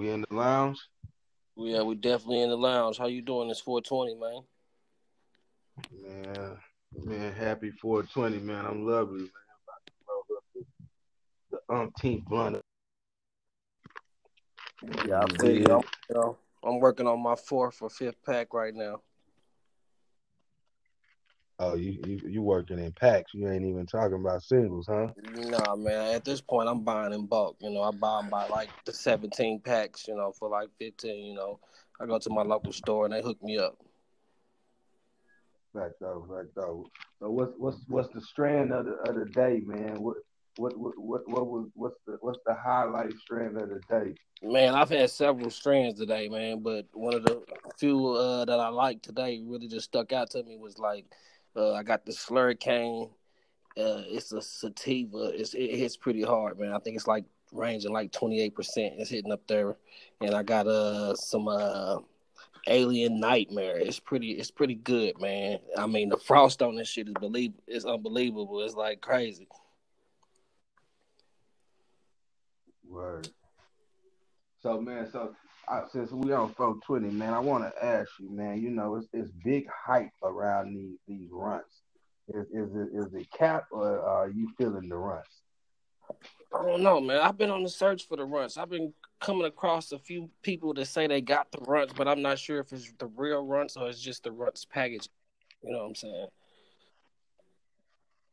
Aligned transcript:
We 0.00 0.08
in 0.08 0.24
the 0.30 0.34
lounge. 0.34 0.78
Yeah, 1.58 1.82
we 1.82 1.94
definitely 1.94 2.40
in 2.40 2.48
the 2.48 2.56
lounge. 2.56 2.96
How 2.96 3.06
you 3.06 3.20
doing 3.20 3.48
this 3.48 3.60
420, 3.60 4.14
man? 4.14 4.42
Man, 6.02 6.56
man, 7.04 7.32
happy 7.34 7.70
420, 7.70 8.38
man. 8.38 8.64
I'm 8.64 8.86
lovely, 8.86 9.18
man. 9.18 9.28
I'm 9.28 9.60
about 9.66 9.84
to 9.84 9.92
roll 10.08 10.24
up 10.38 10.44
the, 10.54 10.64
the 11.50 11.74
umpteenth 11.74 12.24
blunt. 12.24 12.62
Yeah, 15.06 15.22
I 15.22 15.36
feel 15.36 15.54
you. 15.54 15.64
I'm, 15.70 15.82
you 16.08 16.14
know, 16.14 16.38
I'm 16.64 16.80
working 16.80 17.06
on 17.06 17.20
my 17.20 17.36
fourth 17.36 17.82
or 17.82 17.90
fifth 17.90 18.24
pack 18.24 18.54
right 18.54 18.74
now. 18.74 19.02
Oh, 21.62 21.74
you, 21.74 21.98
you 22.06 22.20
you 22.26 22.40
working 22.40 22.78
in 22.78 22.90
packs? 22.92 23.34
You 23.34 23.46
ain't 23.50 23.66
even 23.66 23.84
talking 23.84 24.14
about 24.14 24.42
singles, 24.42 24.86
huh? 24.88 25.08
Nah, 25.34 25.76
man. 25.76 26.14
At 26.14 26.24
this 26.24 26.40
point, 26.40 26.70
I'm 26.70 26.80
buying 26.80 27.12
in 27.12 27.26
bulk. 27.26 27.58
You 27.60 27.68
know, 27.68 27.82
I 27.82 27.90
buy 27.90 28.22
them 28.22 28.30
by 28.30 28.46
like 28.46 28.70
the 28.86 28.94
17 28.94 29.60
packs. 29.60 30.08
You 30.08 30.16
know, 30.16 30.32
for 30.32 30.48
like 30.48 30.70
15. 30.78 31.22
You 31.22 31.34
know, 31.34 31.60
I 32.00 32.06
go 32.06 32.18
to 32.18 32.30
my 32.30 32.40
local 32.40 32.72
store 32.72 33.04
and 33.04 33.12
they 33.12 33.20
hook 33.20 33.42
me 33.42 33.58
up. 33.58 33.76
Right 35.74 35.92
though, 36.00 36.24
right 36.26 36.46
though. 36.56 36.86
So 37.20 37.30
what's 37.30 37.52
what's 37.58 37.76
what's 37.88 38.08
the 38.14 38.22
strand 38.22 38.72
of 38.72 38.86
the 38.86 38.92
of 39.10 39.16
the 39.16 39.26
day, 39.26 39.60
man? 39.66 40.00
What 40.00 40.16
what 40.56 40.78
what 40.78 40.94
what 40.96 41.28
what 41.28 41.46
was 41.46 41.68
what's 41.74 41.96
the 42.06 42.16
what's 42.22 42.40
the 42.46 42.54
highlight 42.54 43.12
strand 43.18 43.60
of 43.60 43.68
the 43.68 43.80
day? 43.90 44.14
Man, 44.42 44.74
I've 44.74 44.88
had 44.88 45.10
several 45.10 45.50
strands 45.50 46.00
today, 46.00 46.26
man, 46.30 46.60
but 46.60 46.86
one 46.94 47.12
of 47.12 47.22
the 47.24 47.42
few 47.78 48.08
uh, 48.08 48.46
that 48.46 48.58
I 48.58 48.68
liked 48.68 49.02
today 49.02 49.42
really 49.44 49.68
just 49.68 49.84
stuck 49.84 50.14
out 50.14 50.30
to 50.30 50.42
me 50.42 50.56
was 50.56 50.78
like 50.78 51.04
uh, 51.56 51.72
I 51.74 51.82
got 51.82 52.04
the 52.04 52.12
Slurricane. 52.12 53.10
Uh, 53.76 54.02
it's 54.06 54.32
a 54.32 54.42
sativa. 54.42 55.30
It's, 55.34 55.54
it 55.54 55.76
hits 55.76 55.96
pretty 55.96 56.22
hard, 56.22 56.58
man. 56.58 56.72
I 56.72 56.78
think 56.78 56.96
it's 56.96 57.06
like 57.06 57.24
ranging 57.52 57.92
like 57.92 58.12
twenty 58.12 58.40
eight 58.40 58.54
percent. 58.54 58.94
It's 58.98 59.10
hitting 59.10 59.32
up 59.32 59.46
there, 59.46 59.76
and 60.20 60.34
I 60.34 60.42
got 60.42 60.66
uh 60.66 61.14
some 61.14 61.48
uh 61.48 61.98
Alien 62.66 63.20
Nightmare. 63.20 63.78
It's 63.78 64.00
pretty. 64.00 64.32
It's 64.32 64.50
pretty 64.50 64.74
good, 64.74 65.20
man. 65.20 65.60
I 65.76 65.86
mean, 65.86 66.08
the 66.08 66.16
frost 66.16 66.62
on 66.62 66.76
this 66.76 66.88
shit 66.88 67.08
is 67.08 67.14
believe. 67.14 67.52
It's 67.66 67.84
unbelievable. 67.84 68.60
It's 68.62 68.74
like 68.74 69.00
crazy. 69.00 69.48
Word. 72.88 73.28
So 74.62 74.80
man, 74.80 75.08
so 75.10 75.34
I, 75.70 75.82
since 75.92 76.10
we 76.10 76.32
on 76.32 76.52
420, 76.54 77.10
man, 77.14 77.32
I 77.32 77.38
want 77.38 77.62
to 77.64 77.84
ask 77.84 78.10
you, 78.18 78.28
man. 78.30 78.60
You 78.60 78.70
know, 78.70 78.96
it's, 78.96 79.06
it's 79.12 79.30
big 79.44 79.66
hype 79.68 80.10
around 80.22 80.74
these 80.74 80.98
these 81.06 81.28
runs. 81.30 81.62
Is 82.28 82.46
is 82.46 82.74
it 82.74 82.88
is 82.92 83.14
it 83.14 83.30
cap 83.30 83.66
or 83.70 84.00
are 84.00 84.28
you 84.28 84.50
feeling 84.58 84.88
the 84.88 84.96
runs? 84.96 85.24
I 86.52 86.66
don't 86.66 86.82
know, 86.82 87.00
man. 87.00 87.20
I've 87.20 87.38
been 87.38 87.50
on 87.50 87.62
the 87.62 87.68
search 87.68 88.08
for 88.08 88.16
the 88.16 88.24
runs. 88.24 88.56
I've 88.56 88.70
been 88.70 88.92
coming 89.20 89.46
across 89.46 89.92
a 89.92 89.98
few 89.98 90.28
people 90.42 90.74
that 90.74 90.86
say 90.86 91.06
they 91.06 91.20
got 91.20 91.52
the 91.52 91.60
runs, 91.60 91.92
but 91.92 92.08
I'm 92.08 92.22
not 92.22 92.40
sure 92.40 92.58
if 92.58 92.72
it's 92.72 92.92
the 92.98 93.06
real 93.06 93.46
runs 93.46 93.76
or 93.76 93.88
it's 93.88 94.00
just 94.00 94.24
the 94.24 94.32
runs 94.32 94.64
package. 94.64 95.08
You 95.62 95.72
know 95.72 95.78
what 95.78 95.88
I'm 95.90 95.94
saying? 95.94 96.26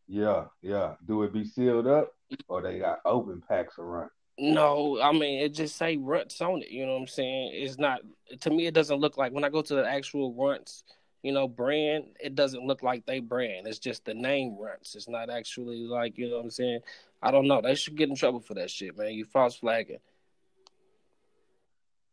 Yeah, 0.08 0.46
yeah. 0.64 0.96
Do 1.06 1.22
it 1.24 1.34
be 1.34 1.46
sealed 1.46 1.86
up 1.86 2.14
or 2.48 2.64
they 2.64 2.80
got 2.80 3.00
open 3.06 3.44
packs 3.48 3.78
of 3.78 3.86
runs? 3.86 4.12
No, 4.40 5.00
I 5.02 5.12
mean 5.14 5.40
it 5.40 5.54
just 5.54 5.78
say 5.78 5.98
runts 5.98 6.42
on 6.42 6.62
it. 6.62 6.70
You 6.70 6.86
know 6.86 6.94
what 6.94 7.02
I'm 7.02 7.08
saying? 7.08 7.52
It's 7.54 7.78
not 7.80 8.02
to 8.42 8.50
me. 8.52 8.68
It 8.68 8.74
doesn't 8.74 9.00
look 9.00 9.18
like 9.18 9.34
when 9.34 9.44
I 9.44 9.50
go 9.50 9.62
to 9.62 9.76
the 9.76 9.88
actual 9.88 10.34
runts, 10.34 10.84
you 11.24 11.32
know, 11.32 11.48
brand. 11.48 12.06
It 12.20 12.36
doesn't 12.36 12.66
look 12.66 12.84
like 12.84 13.06
they 13.06 13.20
brand. 13.20 13.66
It's 13.66 13.80
just 13.80 14.06
the 14.06 14.14
name 14.14 14.56
runts. 14.60 14.96
It's 14.96 15.10
not 15.10 15.32
actually 15.32 15.80
like 15.80 16.18
you 16.18 16.30
know 16.30 16.38
what 16.38 16.46
I'm 16.46 16.52
saying. 16.52 16.82
I 17.22 17.32
don't 17.32 17.48
know. 17.48 17.62
They 17.62 17.74
should 17.74 17.96
get 17.96 18.10
in 18.10 18.16
trouble 18.16 18.40
for 18.40 18.54
that 18.56 18.70
shit, 18.70 18.96
man. 18.96 19.14
You 19.14 19.26
false 19.26 19.56
flagging. 19.56 19.98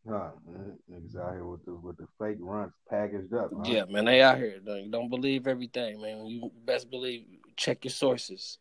Huh, 0.09 0.31
man. 0.47 0.79
Exactly 0.97 1.43
with 1.43 1.65
the 1.67 1.75
with 1.75 1.99
the 1.99 2.07
fake 2.19 2.39
runs 2.41 2.73
packaged 2.89 3.35
up. 3.35 3.51
Huh? 3.55 3.63
Yeah, 3.67 3.85
man. 3.85 4.07
They 4.07 4.23
out 4.23 4.39
here. 4.39 4.61
Don't, 4.65 4.91
don't 4.91 5.11
believe 5.11 5.47
everything, 5.47 6.01
man. 6.01 6.27
You 6.27 6.51
best 6.65 6.91
believe. 6.91 7.27
Check 7.57 7.85
your 7.85 7.93
sources. 7.93 8.59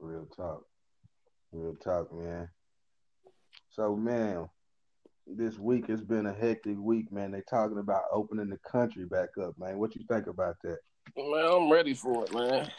Real 0.00 0.26
talk. 0.34 0.64
Real 1.52 1.74
talk, 1.74 2.12
man. 2.14 2.48
So, 3.70 3.94
man, 3.94 4.48
this 5.26 5.58
week 5.58 5.86
has 5.88 6.02
been 6.02 6.26
a 6.26 6.32
hectic 6.32 6.78
week, 6.78 7.12
man. 7.12 7.30
They 7.30 7.42
talking 7.48 7.78
about 7.78 8.04
opening 8.10 8.48
the 8.48 8.58
country 8.58 9.04
back 9.04 9.28
up, 9.42 9.58
man. 9.58 9.78
What 9.78 9.94
you 9.94 10.02
think 10.08 10.28
about 10.28 10.56
that? 10.64 10.78
Man, 11.16 11.44
I'm 11.44 11.70
ready 11.70 11.92
for 11.92 12.24
it, 12.24 12.32
man. 12.32 12.70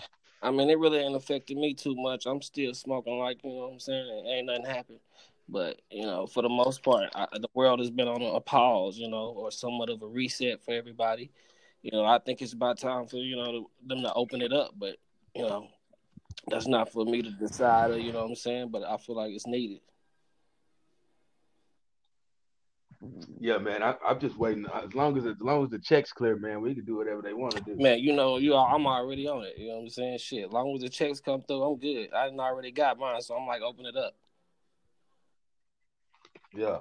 I 0.41 0.51
mean, 0.51 0.69
it 0.69 0.79
really 0.79 0.97
ain't 0.97 1.15
affected 1.15 1.55
me 1.55 1.73
too 1.73 1.95
much. 1.95 2.25
I'm 2.25 2.41
still 2.41 2.73
smoking 2.73 3.19
like, 3.19 3.43
you 3.43 3.51
know 3.51 3.67
what 3.67 3.73
I'm 3.73 3.79
saying? 3.79 4.25
Ain't 4.27 4.47
nothing 4.47 4.65
happened. 4.65 4.99
But, 5.47 5.81
you 5.91 6.05
know, 6.05 6.25
for 6.25 6.41
the 6.41 6.49
most 6.49 6.83
part, 6.83 7.11
I, 7.13 7.27
the 7.33 7.49
world 7.53 7.79
has 7.79 7.91
been 7.91 8.07
on 8.07 8.21
a 8.21 8.39
pause, 8.41 8.97
you 8.97 9.07
know, 9.07 9.35
or 9.37 9.51
somewhat 9.51 9.89
of 9.89 10.01
a 10.01 10.07
reset 10.07 10.63
for 10.63 10.71
everybody. 10.71 11.31
You 11.81 11.91
know, 11.91 12.05
I 12.05 12.17
think 12.17 12.41
it's 12.41 12.53
about 12.53 12.79
time 12.79 13.07
for, 13.07 13.17
you 13.17 13.35
know, 13.35 13.69
them 13.85 14.01
to 14.01 14.13
open 14.13 14.41
it 14.41 14.51
up. 14.51 14.71
But, 14.77 14.97
you 15.35 15.43
know, 15.43 15.67
that's 16.47 16.67
not 16.67 16.91
for 16.91 17.05
me 17.05 17.21
to 17.21 17.31
decide, 17.31 17.91
or, 17.91 17.97
you 17.97 18.11
know 18.11 18.21
what 18.21 18.29
I'm 18.29 18.35
saying? 18.35 18.69
But 18.69 18.83
I 18.83 18.97
feel 18.97 19.15
like 19.15 19.31
it's 19.31 19.47
needed. 19.47 19.81
Yeah, 23.39 23.57
man. 23.57 23.83
I, 23.83 23.95
am 24.07 24.19
just 24.19 24.37
waiting. 24.37 24.65
As 24.73 24.93
long 24.93 25.17
as 25.17 25.25
as 25.25 25.35
long 25.41 25.63
as 25.65 25.69
the 25.69 25.79
checks 25.79 26.13
clear, 26.13 26.37
man, 26.37 26.61
we 26.61 26.73
can 26.73 26.85
do 26.85 26.95
whatever 26.95 27.21
they 27.21 27.33
want 27.33 27.53
to 27.55 27.61
do. 27.61 27.75
Man, 27.75 27.99
you 27.99 28.13
know, 28.13 28.37
you 28.37 28.55
I'm 28.55 28.87
already 28.87 29.27
on 29.27 29.43
it. 29.43 29.55
You 29.57 29.67
know 29.67 29.75
what 29.75 29.81
I'm 29.83 29.89
saying? 29.89 30.17
Shit. 30.19 30.45
As 30.45 30.51
long 30.51 30.73
as 30.75 30.81
the 30.81 30.89
checks 30.89 31.19
come 31.19 31.41
through, 31.41 31.63
I'm 31.63 31.77
good. 31.77 32.13
I 32.13 32.29
already 32.29 32.71
got 32.71 32.97
mine, 32.97 33.21
so 33.21 33.35
I'm 33.35 33.47
like, 33.47 33.61
open 33.61 33.85
it 33.85 33.97
up. 33.97 34.15
Yeah. 36.53 36.77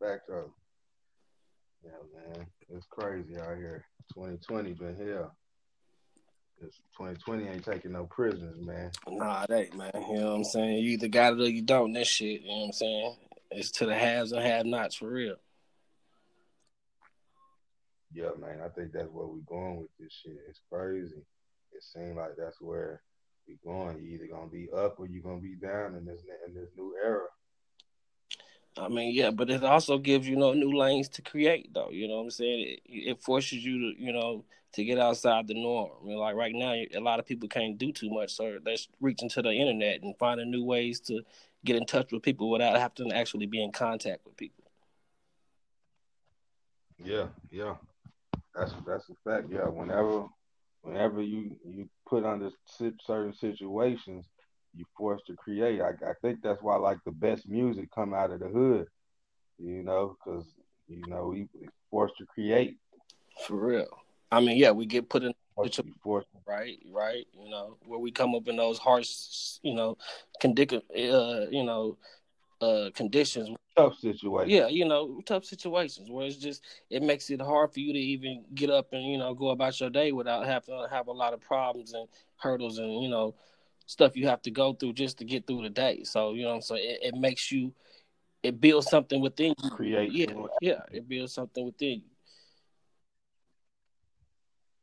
Back 0.00 0.20
up. 0.32 0.50
Yeah, 1.84 1.90
man. 2.14 2.46
It's 2.70 2.86
crazy 2.90 3.36
out 3.36 3.56
here. 3.56 3.84
2020 4.14 4.72
been 4.72 4.96
here. 4.96 5.28
2020 6.60 7.48
ain't 7.48 7.64
taking 7.64 7.92
no 7.92 8.04
prisoners, 8.04 8.60
man. 8.60 8.90
Nah, 9.08 9.44
it 9.48 9.52
ain't, 9.52 9.76
man. 9.76 9.92
You 9.94 10.20
know 10.20 10.30
what 10.30 10.36
I'm 10.36 10.44
saying? 10.44 10.78
You 10.78 10.90
either 10.92 11.08
got 11.08 11.34
it 11.34 11.40
or 11.40 11.48
you 11.48 11.62
don't. 11.62 11.92
This 11.92 12.08
shit, 12.08 12.42
you 12.42 12.48
know 12.48 12.58
what 12.58 12.66
I'm 12.66 12.72
saying? 12.72 13.16
It's 13.50 13.70
to 13.72 13.86
the 13.86 13.94
haves 13.94 14.32
and 14.32 14.42
have 14.42 14.66
nots 14.66 14.96
for 14.96 15.08
real. 15.08 15.36
Yeah, 18.12 18.30
man. 18.40 18.60
I 18.64 18.68
think 18.68 18.92
that's 18.92 19.08
where 19.10 19.26
we're 19.26 19.38
going 19.46 19.76
with 19.76 19.90
this 19.98 20.12
shit. 20.22 20.38
It's 20.48 20.60
crazy. 20.70 21.24
It 21.72 21.82
seems 21.82 22.16
like 22.16 22.36
that's 22.36 22.60
where 22.60 23.02
we're 23.46 23.72
going. 23.72 24.02
You 24.02 24.14
either 24.14 24.26
gonna 24.26 24.50
be 24.50 24.68
up 24.76 24.98
or 24.98 25.06
you 25.06 25.22
gonna 25.22 25.40
be 25.40 25.54
down 25.54 25.94
in 25.94 26.04
this 26.04 26.22
in 26.46 26.54
this 26.54 26.70
new 26.76 26.94
era. 27.02 27.26
I 28.76 28.88
mean, 28.88 29.14
yeah, 29.14 29.30
but 29.30 29.50
it 29.50 29.64
also 29.64 29.98
gives 29.98 30.28
you 30.28 30.36
know 30.36 30.52
new 30.52 30.76
lanes 30.76 31.08
to 31.10 31.22
create, 31.22 31.72
though. 31.74 31.90
You 31.90 32.08
know 32.08 32.16
what 32.18 32.24
I'm 32.24 32.30
saying? 32.30 32.78
It, 32.84 33.10
it 33.10 33.22
forces 33.22 33.64
you 33.64 33.78
to, 33.78 34.00
you 34.00 34.12
know, 34.12 34.44
to 34.72 34.84
get 34.84 34.98
outside 34.98 35.48
the 35.48 35.54
norm. 35.54 35.90
I 36.00 36.06
mean, 36.06 36.18
like 36.18 36.36
right 36.36 36.54
now, 36.54 36.72
a 36.72 37.00
lot 37.00 37.18
of 37.18 37.26
people 37.26 37.48
can't 37.48 37.78
do 37.78 37.92
too 37.92 38.10
much, 38.10 38.34
so 38.34 38.58
they're 38.64 38.76
reaching 39.00 39.28
to 39.30 39.42
the 39.42 39.50
internet 39.50 40.02
and 40.02 40.16
finding 40.18 40.50
new 40.50 40.64
ways 40.64 41.00
to 41.00 41.22
get 41.64 41.76
in 41.76 41.86
touch 41.86 42.12
with 42.12 42.22
people 42.22 42.50
without 42.50 42.78
having 42.78 43.10
to 43.10 43.16
actually 43.16 43.46
be 43.46 43.62
in 43.62 43.72
contact 43.72 44.24
with 44.24 44.36
people. 44.36 44.64
Yeah, 47.02 47.28
yeah, 47.50 47.76
that's 48.54 48.72
that's 48.86 49.08
a 49.08 49.14
fact. 49.24 49.48
Yeah, 49.50 49.68
whenever, 49.68 50.26
whenever 50.82 51.22
you 51.22 51.56
you 51.64 51.88
put 52.06 52.24
under 52.24 52.50
certain 52.66 53.32
situations, 53.32 54.26
you 54.78 54.84
forced 54.96 55.26
to 55.26 55.34
create. 55.34 55.80
I, 55.80 55.90
I 56.08 56.12
think 56.22 56.40
that's 56.42 56.62
why 56.62 56.76
like 56.76 56.98
the 57.04 57.10
best 57.10 57.48
music 57.48 57.90
come 57.92 58.14
out 58.14 58.30
of 58.30 58.38
the 58.40 58.48
hood, 58.48 58.86
you 59.58 59.82
know, 59.82 60.16
because 60.24 60.46
you 60.86 61.02
know 61.08 61.26
we 61.26 61.48
forced 61.90 62.16
to 62.18 62.26
create. 62.26 62.78
For 63.46 63.56
real. 63.56 63.88
I 64.30 64.40
mean, 64.40 64.56
yeah, 64.56 64.70
we 64.70 64.86
get 64.86 65.08
put 65.08 65.24
in 65.24 65.32
right, 66.46 66.78
right. 66.92 67.26
You 67.32 67.50
know, 67.50 67.76
where 67.86 67.98
we 67.98 68.12
come 68.12 68.34
up 68.34 68.46
in 68.46 68.56
those 68.56 68.78
harsh, 68.78 69.58
you 69.62 69.74
know, 69.74 69.96
condic- 70.40 70.74
uh, 70.74 71.50
you 71.50 71.64
know, 71.64 71.96
uh, 72.60 72.90
conditions. 72.94 73.50
Tough 73.76 73.98
situations. 73.98 74.52
Yeah, 74.52 74.68
you 74.68 74.84
know, 74.84 75.20
tough 75.24 75.44
situations 75.44 76.10
where 76.10 76.26
it's 76.26 76.36
just 76.36 76.62
it 76.90 77.02
makes 77.02 77.30
it 77.30 77.40
hard 77.40 77.72
for 77.72 77.80
you 77.80 77.92
to 77.92 77.98
even 77.98 78.44
get 78.54 78.70
up 78.70 78.92
and 78.92 79.04
you 79.04 79.18
know 79.18 79.34
go 79.34 79.50
about 79.50 79.80
your 79.80 79.90
day 79.90 80.12
without 80.12 80.46
having 80.46 80.76
to 80.76 80.88
have 80.88 81.08
a 81.08 81.12
lot 81.12 81.32
of 81.32 81.40
problems 81.40 81.92
and 81.94 82.08
hurdles 82.36 82.78
and 82.78 83.02
you 83.02 83.08
know 83.08 83.34
stuff 83.88 84.16
you 84.16 84.28
have 84.28 84.42
to 84.42 84.50
go 84.50 84.74
through 84.74 84.92
just 84.92 85.16
to 85.18 85.24
get 85.24 85.46
through 85.46 85.62
the 85.62 85.70
day. 85.70 86.04
So 86.04 86.34
you 86.34 86.44
know, 86.44 86.60
so 86.60 86.76
it, 86.76 86.98
it 87.02 87.14
makes 87.14 87.50
you, 87.50 87.72
it 88.42 88.60
builds 88.60 88.88
something 88.88 89.20
within 89.20 89.54
you. 89.62 89.70
Create. 89.70 90.12
Yeah, 90.12 90.34
yeah, 90.60 90.80
it 90.92 91.08
builds 91.08 91.32
something 91.32 91.64
within 91.64 92.02
you. 92.02 92.10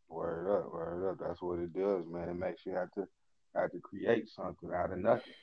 Word 0.10 0.60
up, 0.60 0.74
word 0.74 1.10
up. 1.10 1.18
That's 1.20 1.42
what 1.42 1.60
it 1.60 1.74
does, 1.74 2.06
man. 2.08 2.30
It 2.30 2.36
makes 2.36 2.66
you 2.66 2.74
have 2.74 2.92
to 2.94 3.08
have 3.56 3.72
to 3.72 3.80
create 3.80 4.28
something 4.30 4.72
out 4.74 4.92
of 4.92 4.98
nothing. 4.98 5.34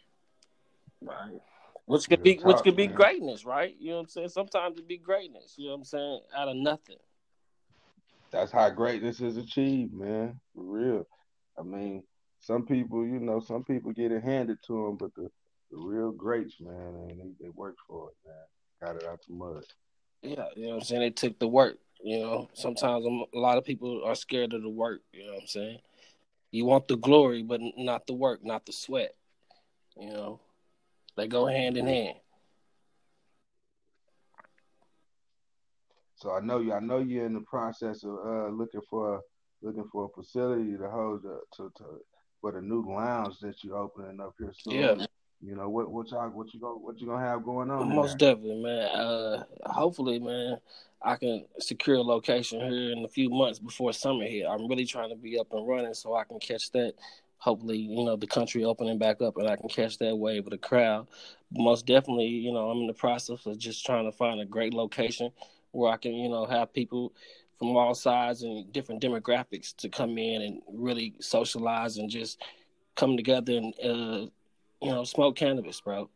Right. 1.01 1.41
Which 1.87 2.09
could 2.09 2.23
be 2.23 2.39
which 2.43 2.59
could 2.59 2.77
be 2.77 2.89
greatness, 2.89 3.45
right? 3.45 3.75
You 3.79 3.91
know 3.91 3.97
what 3.97 4.03
I'm 4.03 4.09
saying? 4.09 4.29
Sometimes 4.29 4.79
it 4.79 4.89
be 4.89 4.99
greatness, 4.99 5.55
you 5.57 5.67
know 5.67 5.73
what 5.73 5.79
I'm 5.79 5.85
saying, 5.85 6.21
out 6.37 6.49
of 6.49 6.57
nothing. 6.57 6.97
That's 8.33 8.51
how 8.51 8.71
greatness 8.71 9.21
is 9.21 9.37
achieved, 9.37 9.93
man. 9.93 10.41
For 10.55 10.63
real. 10.63 11.07
I 11.59 11.63
mean, 11.63 12.03
some 12.43 12.67
people, 12.67 13.07
you 13.07 13.21
know, 13.21 13.41
some 13.41 13.65
people 13.65 13.93
get 13.93 14.13
it 14.13 14.23
handed 14.23 14.59
to 14.67 14.87
them, 14.87 14.97
but 14.97 15.15
the 15.15 15.31
the 15.73 15.79
real 15.79 16.13
greats, 16.13 16.57
man, 16.61 16.95
and 17.09 17.19
they, 17.19 17.45
they 17.45 17.49
worked 17.49 17.81
for 17.89 18.11
it, 18.11 18.29
man. 18.29 18.37
Got 18.95 19.03
it 19.03 19.09
out 19.09 19.21
the 19.27 19.35
mud. 19.35 19.65
Yeah, 20.23 20.45
you 20.55 20.65
know 20.65 20.75
what 20.75 20.81
I'm 20.81 20.85
saying. 20.85 21.01
They 21.01 21.11
took 21.11 21.39
the 21.39 21.49
work. 21.49 21.79
You 22.05 22.19
know, 22.19 22.51
sometimes 22.53 23.07
a 23.07 23.39
lot 23.39 23.59
of 23.59 23.65
people 23.65 24.03
are 24.05 24.15
scared 24.15 24.53
of 24.53 24.63
the 24.63 24.69
work. 24.69 25.01
You 25.13 25.25
know 25.25 25.33
what 25.33 25.43
I'm 25.43 25.47
saying. 25.47 25.79
You 26.51 26.67
want 26.67 26.89
the 26.89 26.97
glory, 26.97 27.43
but 27.43 27.61
not 27.79 28.07
the 28.07 28.13
work, 28.13 28.45
not 28.45 28.67
the 28.67 28.73
sweat. 28.73 29.15
You 29.97 30.11
know, 30.11 30.41
they 31.17 31.27
go 31.27 31.47
hand 31.47 31.77
in 31.77 31.87
hand. 31.87 32.17
So 36.17 36.33
I 36.33 36.41
know 36.41 36.59
you. 36.59 36.73
I 36.73 36.81
know 36.81 36.99
you're 36.99 37.25
in 37.27 37.35
the 37.35 37.41
process 37.41 38.05
of 38.05 38.11
uh, 38.11 38.49
looking 38.49 38.83
for 38.91 39.23
looking 39.63 39.89
for 39.91 40.07
a 40.07 40.23
facility 40.23 40.77
to 40.77 40.91
hold 40.91 41.23
the, 41.23 41.41
to, 41.57 41.73
to 41.79 41.85
for 42.43 42.53
the 42.53 42.61
new 42.61 42.85
lounge 42.87 43.39
that 43.41 43.65
you're 43.65 43.79
opening 43.79 44.21
up 44.21 44.35
here 44.39 44.53
soon. 44.59 44.75
Yeah. 44.75 45.07
You 45.41 45.57
know 45.57 45.69
what 45.69 45.91
what 45.91 46.11
y'all 46.11 46.29
what 46.29 46.53
you 46.55 46.61
gonna 46.61 46.79
what 46.79 47.01
you 47.01 47.07
gonna 47.07 47.25
have 47.25 47.45
going 47.45 47.71
on? 47.71 47.95
Most 47.95 48.19
definitely, 48.19 48.63
man. 48.63 48.89
Uh, 48.91 49.45
hopefully, 49.65 50.21
man, 50.21 50.59
I 51.01 51.17
can 51.17 51.45
secure 51.59 51.97
a 51.97 52.03
location 52.03 52.61
here 52.61 52.93
in 52.93 53.05
a 53.05 53.09
few 53.09 53.29
months 53.29 53.59
before 53.59 53.93
summer 53.93 54.25
here. 54.25 54.47
I'm 54.49 54.69
really 54.69 54.85
trying 54.85 55.09
to 55.11 55.17
be 55.17 55.39
up 55.41 55.53
and 55.53 55.67
running 55.67 55.95
so 55.95 56.15
I 56.15 56.25
can 56.25 56.39
catch 56.39 56.71
that. 56.73 56.95
Hopefully, 57.39 57.79
you 57.79 58.05
know, 58.05 58.15
the 58.15 58.29
country 58.29 58.65
opening 58.65 58.99
back 58.99 59.21
up 59.21 59.37
and 59.37 59.49
I 59.49 59.57
can 59.57 59.69
catch 59.69 59.99
that 59.99 60.15
wave 60.15 60.45
of 60.45 60.51
the 60.51 60.59
crowd. 60.59 61.09
Most 61.51 61.87
definitely, 61.87 62.29
you 62.29 62.53
know, 62.53 62.71
I'm 62.71 62.83
in 62.83 62.87
the 62.87 62.93
process 62.95 63.45
of 63.45 63.59
just 63.59 63.85
trying 63.85 64.05
to 64.05 64.17
find 64.17 64.41
a 64.41 64.45
great 64.45 64.73
location 64.73 65.33
where 65.73 65.93
I 65.93 65.97
can, 65.97 66.15
you 66.15 66.29
know, 66.29 66.47
have 66.47 66.73
people 66.73 67.13
from 67.63 67.77
all 67.77 67.95
sides 67.95 68.43
and 68.43 68.73
different 68.73 69.01
demographics 69.01 69.77
to 69.77 69.89
come 69.89 70.19
in 70.19 70.43
and 70.43 70.63
really 70.69 71.15
socialize 71.21 71.97
and 71.97 72.11
just 72.11 72.43
come 72.97 73.17
together 73.17 73.53
and, 73.53 73.73
uh, 73.85 74.27
you 74.81 74.91
know, 74.91 75.05
smoke 75.05 75.37
cannabis, 75.37 75.81
bro. 75.81 76.11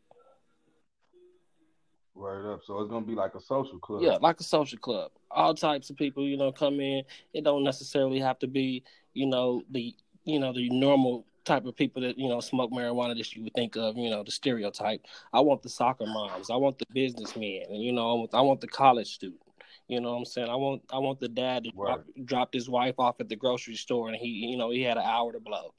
Right 2.16 2.52
up. 2.52 2.62
So 2.64 2.80
it's 2.80 2.90
gonna 2.90 3.06
be 3.06 3.14
like 3.14 3.36
a 3.36 3.40
social 3.40 3.78
club. 3.78 4.02
Yeah, 4.02 4.16
like 4.20 4.40
a 4.40 4.42
social 4.42 4.78
club. 4.78 5.12
All 5.30 5.54
types 5.54 5.88
of 5.88 5.96
people, 5.96 6.26
you 6.26 6.36
know, 6.36 6.50
come 6.50 6.80
in. 6.80 7.04
It 7.32 7.44
don't 7.44 7.62
necessarily 7.62 8.18
have 8.18 8.40
to 8.40 8.48
be, 8.48 8.82
you 9.14 9.26
know, 9.26 9.62
the 9.70 9.94
you 10.24 10.40
know 10.40 10.52
the 10.52 10.68
normal 10.70 11.26
type 11.44 11.64
of 11.64 11.76
people 11.76 12.02
that 12.02 12.18
you 12.18 12.28
know 12.28 12.40
smoke 12.40 12.72
marijuana 12.72 13.16
that 13.16 13.36
you 13.36 13.44
would 13.44 13.54
think 13.54 13.76
of. 13.76 13.96
You 13.96 14.10
know, 14.10 14.24
the 14.24 14.32
stereotype. 14.32 15.02
I 15.32 15.38
want 15.40 15.62
the 15.62 15.68
soccer 15.68 16.06
moms. 16.06 16.50
I 16.50 16.56
want 16.56 16.80
the 16.80 16.86
businessmen, 16.92 17.66
and 17.68 17.80
you 17.80 17.92
know, 17.92 18.10
I 18.10 18.14
want, 18.14 18.34
I 18.34 18.40
want 18.40 18.60
the 18.60 18.66
college 18.66 19.14
student. 19.14 19.45
You 19.88 20.00
know 20.00 20.12
what 20.12 20.18
I'm 20.18 20.24
saying? 20.24 20.48
I 20.48 20.56
want 20.56 20.82
I 20.92 20.98
want 20.98 21.20
the 21.20 21.28
dad 21.28 21.64
to 21.64 21.70
drop, 21.70 22.04
dropped 22.24 22.54
his 22.54 22.68
wife 22.68 22.96
off 22.98 23.20
at 23.20 23.28
the 23.28 23.36
grocery 23.36 23.76
store 23.76 24.08
and 24.08 24.16
he 24.16 24.28
you 24.28 24.56
know 24.56 24.70
he 24.70 24.82
had 24.82 24.96
an 24.96 25.04
hour 25.04 25.32
to 25.32 25.40
blow. 25.40 25.74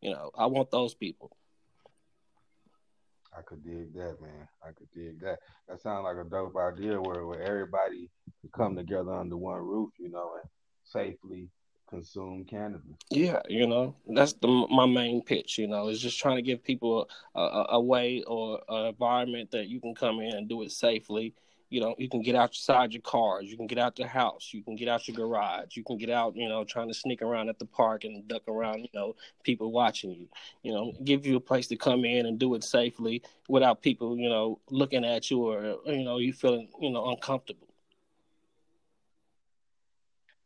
You 0.00 0.10
know, 0.10 0.30
I 0.36 0.46
want 0.46 0.70
those 0.70 0.94
people. 0.94 1.36
I 3.36 3.40
could 3.42 3.64
dig 3.64 3.94
that, 3.94 4.20
man. 4.20 4.48
I 4.62 4.72
could 4.72 4.90
dig 4.94 5.20
that. 5.20 5.38
That 5.68 5.80
sounds 5.80 6.04
like 6.04 6.16
a 6.16 6.28
dope 6.28 6.56
idea 6.56 7.00
where, 7.00 7.24
where 7.24 7.40
everybody 7.40 8.10
could 8.40 8.52
come 8.52 8.76
together 8.76 9.12
under 9.12 9.36
one 9.36 9.60
roof, 9.60 9.90
you 9.98 10.10
know, 10.10 10.32
and 10.34 10.50
safely 10.84 11.48
consume 11.88 12.44
cannabis. 12.44 12.96
Yeah, 13.10 13.40
you 13.48 13.66
know, 13.66 13.94
that's 14.08 14.34
the 14.34 14.48
my 14.48 14.86
main 14.86 15.22
pitch. 15.22 15.56
You 15.56 15.68
know, 15.68 15.88
is 15.88 16.00
just 16.00 16.18
trying 16.18 16.36
to 16.36 16.42
give 16.42 16.64
people 16.64 17.08
a, 17.34 17.40
a, 17.40 17.66
a 17.70 17.80
way 17.80 18.22
or 18.26 18.60
an 18.68 18.86
environment 18.86 19.50
that 19.52 19.68
you 19.68 19.80
can 19.80 19.94
come 19.94 20.20
in 20.20 20.34
and 20.34 20.48
do 20.48 20.62
it 20.62 20.72
safely 20.72 21.34
you 21.72 21.80
know, 21.80 21.94
you 21.96 22.06
can 22.06 22.20
get 22.20 22.34
outside 22.34 22.92
your 22.92 23.00
cars, 23.00 23.50
you 23.50 23.56
can 23.56 23.66
get 23.66 23.78
out 23.78 23.96
the 23.96 24.06
house, 24.06 24.50
you 24.52 24.62
can 24.62 24.76
get 24.76 24.88
out 24.88 25.08
your 25.08 25.16
garage, 25.16 25.74
you 25.74 25.82
can 25.82 25.96
get 25.96 26.10
out, 26.10 26.36
you 26.36 26.46
know, 26.46 26.64
trying 26.64 26.88
to 26.88 26.92
sneak 26.94 27.22
around 27.22 27.48
at 27.48 27.58
the 27.58 27.64
park 27.64 28.04
and 28.04 28.28
duck 28.28 28.42
around, 28.46 28.80
you 28.80 28.90
know, 28.92 29.16
people 29.42 29.72
watching 29.72 30.10
you. 30.10 30.28
You 30.62 30.72
know, 30.72 30.92
give 31.02 31.24
you 31.24 31.36
a 31.36 31.40
place 31.40 31.68
to 31.68 31.76
come 31.76 32.04
in 32.04 32.26
and 32.26 32.38
do 32.38 32.54
it 32.54 32.62
safely 32.62 33.22
without 33.48 33.80
people, 33.80 34.18
you 34.18 34.28
know, 34.28 34.60
looking 34.68 35.02
at 35.02 35.30
you 35.30 35.40
or 35.46 35.78
you 35.86 36.04
know, 36.04 36.18
you 36.18 36.34
feeling, 36.34 36.68
you 36.78 36.90
know, 36.90 37.08
uncomfortable. 37.08 37.68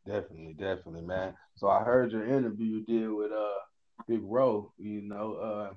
Definitely, 0.07 0.55
definitely, 0.55 1.03
man. 1.03 1.35
So 1.57 1.69
I 1.69 1.83
heard 1.83 2.13
your 2.13 2.25
interview 2.25 2.67
you 2.67 2.85
did 2.85 3.11
with 3.11 3.33
uh 3.33 3.59
Big 4.07 4.21
Row, 4.23 4.73
you 4.79 5.03
know, 5.03 5.35
uh 5.35 5.75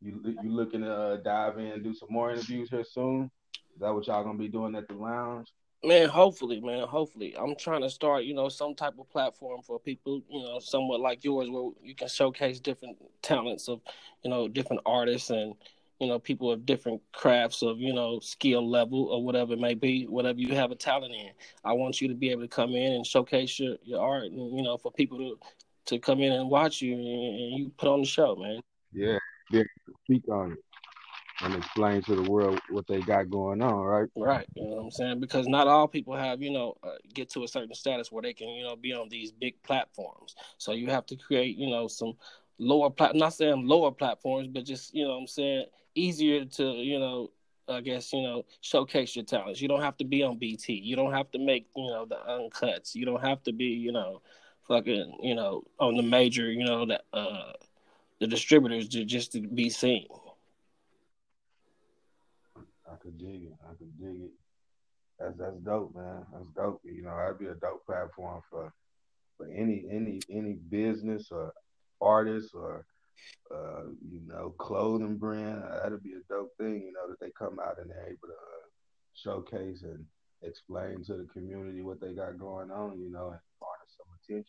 you 0.00 0.20
you 0.44 0.52
looking 0.52 0.82
to 0.82 0.94
uh, 0.94 1.16
dive 1.16 1.58
in 1.58 1.66
and 1.66 1.82
do 1.82 1.92
some 1.92 2.08
more 2.12 2.30
interviews 2.30 2.70
here 2.70 2.84
soon? 2.84 3.32
Is 3.76 3.80
that 3.80 3.92
what 3.92 4.06
y'all 4.06 4.24
gonna 4.24 4.38
be 4.38 4.48
doing 4.48 4.74
at 4.74 4.88
the 4.88 4.94
lounge? 4.94 5.52
Man, 5.84 6.08
hopefully, 6.08 6.60
man, 6.60 6.88
hopefully. 6.88 7.36
I'm 7.38 7.54
trying 7.54 7.82
to 7.82 7.90
start, 7.90 8.24
you 8.24 8.32
know, 8.32 8.48
some 8.48 8.74
type 8.74 8.94
of 8.98 9.10
platform 9.10 9.60
for 9.60 9.78
people, 9.78 10.22
you 10.30 10.42
know, 10.42 10.58
somewhat 10.60 11.00
like 11.00 11.22
yours 11.22 11.50
where 11.50 11.72
you 11.82 11.94
can 11.94 12.08
showcase 12.08 12.58
different 12.58 12.96
talents 13.20 13.68
of, 13.68 13.82
you 14.24 14.30
know, 14.30 14.48
different 14.48 14.80
artists 14.86 15.28
and, 15.28 15.54
you 16.00 16.06
know, 16.06 16.18
people 16.18 16.50
of 16.50 16.64
different 16.64 17.02
crafts 17.12 17.60
of, 17.60 17.78
you 17.78 17.92
know, 17.92 18.18
skill 18.20 18.66
level 18.66 19.04
or 19.08 19.22
whatever 19.22 19.52
it 19.52 19.60
may 19.60 19.74
be, 19.74 20.04
whatever 20.06 20.40
you 20.40 20.54
have 20.54 20.70
a 20.70 20.74
talent 20.74 21.14
in. 21.14 21.32
I 21.62 21.74
want 21.74 22.00
you 22.00 22.08
to 22.08 22.14
be 22.14 22.30
able 22.30 22.42
to 22.42 22.48
come 22.48 22.74
in 22.74 22.94
and 22.94 23.06
showcase 23.06 23.60
your, 23.60 23.76
your 23.84 24.00
art 24.00 24.24
and, 24.24 24.56
you 24.56 24.62
know, 24.62 24.78
for 24.78 24.90
people 24.90 25.18
to 25.18 25.38
to 25.84 25.98
come 25.98 26.20
in 26.20 26.32
and 26.32 26.48
watch 26.48 26.80
you 26.80 26.94
and, 26.94 27.02
and 27.04 27.58
you 27.58 27.70
put 27.76 27.88
on 27.88 28.00
the 28.00 28.06
show, 28.06 28.34
man. 28.36 28.60
Yeah, 28.92 29.18
yeah, 29.52 29.62
speak 30.04 30.26
on 30.28 30.52
it 30.52 30.58
and 31.42 31.54
explain 31.54 32.02
to 32.02 32.16
the 32.16 32.30
world 32.30 32.60
what 32.70 32.86
they 32.86 33.00
got 33.00 33.30
going 33.30 33.62
on, 33.62 33.74
right? 33.74 34.08
Right. 34.16 34.46
You 34.54 34.64
know 34.64 34.76
what 34.76 34.82
I'm 34.84 34.90
saying? 34.90 35.20
Because 35.20 35.46
not 35.46 35.68
all 35.68 35.86
people 35.86 36.16
have, 36.16 36.40
you 36.40 36.50
know, 36.50 36.76
uh, 36.82 36.92
get 37.12 37.30
to 37.30 37.44
a 37.44 37.48
certain 37.48 37.74
status 37.74 38.10
where 38.10 38.22
they 38.22 38.32
can, 38.32 38.48
you 38.48 38.64
know, 38.64 38.76
be 38.76 38.92
on 38.92 39.08
these 39.08 39.32
big 39.32 39.62
platforms. 39.62 40.34
So 40.58 40.72
you 40.72 40.88
have 40.88 41.06
to 41.06 41.16
create, 41.16 41.56
you 41.56 41.68
know, 41.68 41.88
some 41.88 42.14
lower 42.58 42.88
plat 42.88 43.14
not 43.14 43.34
saying 43.34 43.66
lower 43.66 43.90
platforms, 43.90 44.48
but 44.48 44.64
just, 44.64 44.94
you 44.94 45.04
know 45.04 45.10
what 45.10 45.20
I'm 45.20 45.26
saying, 45.26 45.66
easier 45.94 46.44
to, 46.44 46.64
you 46.64 46.98
know, 46.98 47.30
I 47.68 47.80
guess, 47.80 48.12
you 48.12 48.22
know, 48.22 48.44
showcase 48.60 49.16
your 49.16 49.24
talents. 49.24 49.60
You 49.60 49.68
don't 49.68 49.82
have 49.82 49.96
to 49.98 50.04
be 50.04 50.22
on 50.22 50.38
BT. 50.38 50.74
You 50.74 50.96
don't 50.96 51.12
have 51.12 51.30
to 51.32 51.38
make, 51.38 51.66
you 51.76 51.88
know, 51.88 52.06
the 52.06 52.16
uncuts. 52.28 52.94
You 52.94 53.04
don't 53.04 53.24
have 53.24 53.42
to 53.42 53.52
be, 53.52 53.64
you 53.64 53.92
know, 53.92 54.22
fucking, 54.68 55.18
you 55.22 55.34
know, 55.34 55.64
on 55.78 55.96
the 55.96 56.02
major, 56.02 56.50
you 56.50 56.64
know, 56.64 56.86
that 56.86 57.02
uh 57.12 57.52
the 58.20 58.26
distributors 58.26 58.88
to 58.90 59.04
just 59.04 59.32
to 59.32 59.40
be 59.40 59.68
seen. 59.68 60.06
I 62.96 63.02
could 63.02 63.18
dig 63.18 63.42
it. 63.42 63.52
I 63.68 63.74
could 63.74 63.98
dig 63.98 64.22
it. 64.22 64.30
That's 65.18 65.36
that's 65.38 65.56
dope, 65.64 65.94
man. 65.94 66.24
That's 66.32 66.48
dope. 66.54 66.80
You 66.84 67.02
know, 67.02 67.16
that'd 67.16 67.38
be 67.38 67.46
a 67.46 67.54
dope 67.54 67.84
platform 67.84 68.42
for 68.50 68.72
for 69.36 69.46
any 69.48 69.84
any 69.90 70.20
any 70.30 70.54
business 70.54 71.28
or 71.30 71.52
artist 72.00 72.50
or 72.54 72.86
uh, 73.54 73.84
you 74.10 74.20
know 74.26 74.54
clothing 74.58 75.16
brand. 75.16 75.62
That'd 75.82 76.02
be 76.02 76.14
a 76.14 76.32
dope 76.32 76.52
thing. 76.58 76.82
You 76.84 76.92
know 76.92 77.08
that 77.08 77.20
they 77.20 77.30
come 77.38 77.58
out 77.62 77.78
and 77.78 77.90
they're 77.90 78.06
able 78.06 78.28
to 78.28 78.34
uh, 78.34 78.66
showcase 79.14 79.82
and 79.82 80.04
explain 80.42 81.02
to 81.04 81.14
the 81.14 81.26
community 81.32 81.82
what 81.82 82.00
they 82.00 82.12
got 82.12 82.38
going 82.38 82.70
on. 82.70 82.98
You 82.98 83.10
know, 83.10 83.30
and 83.30 83.40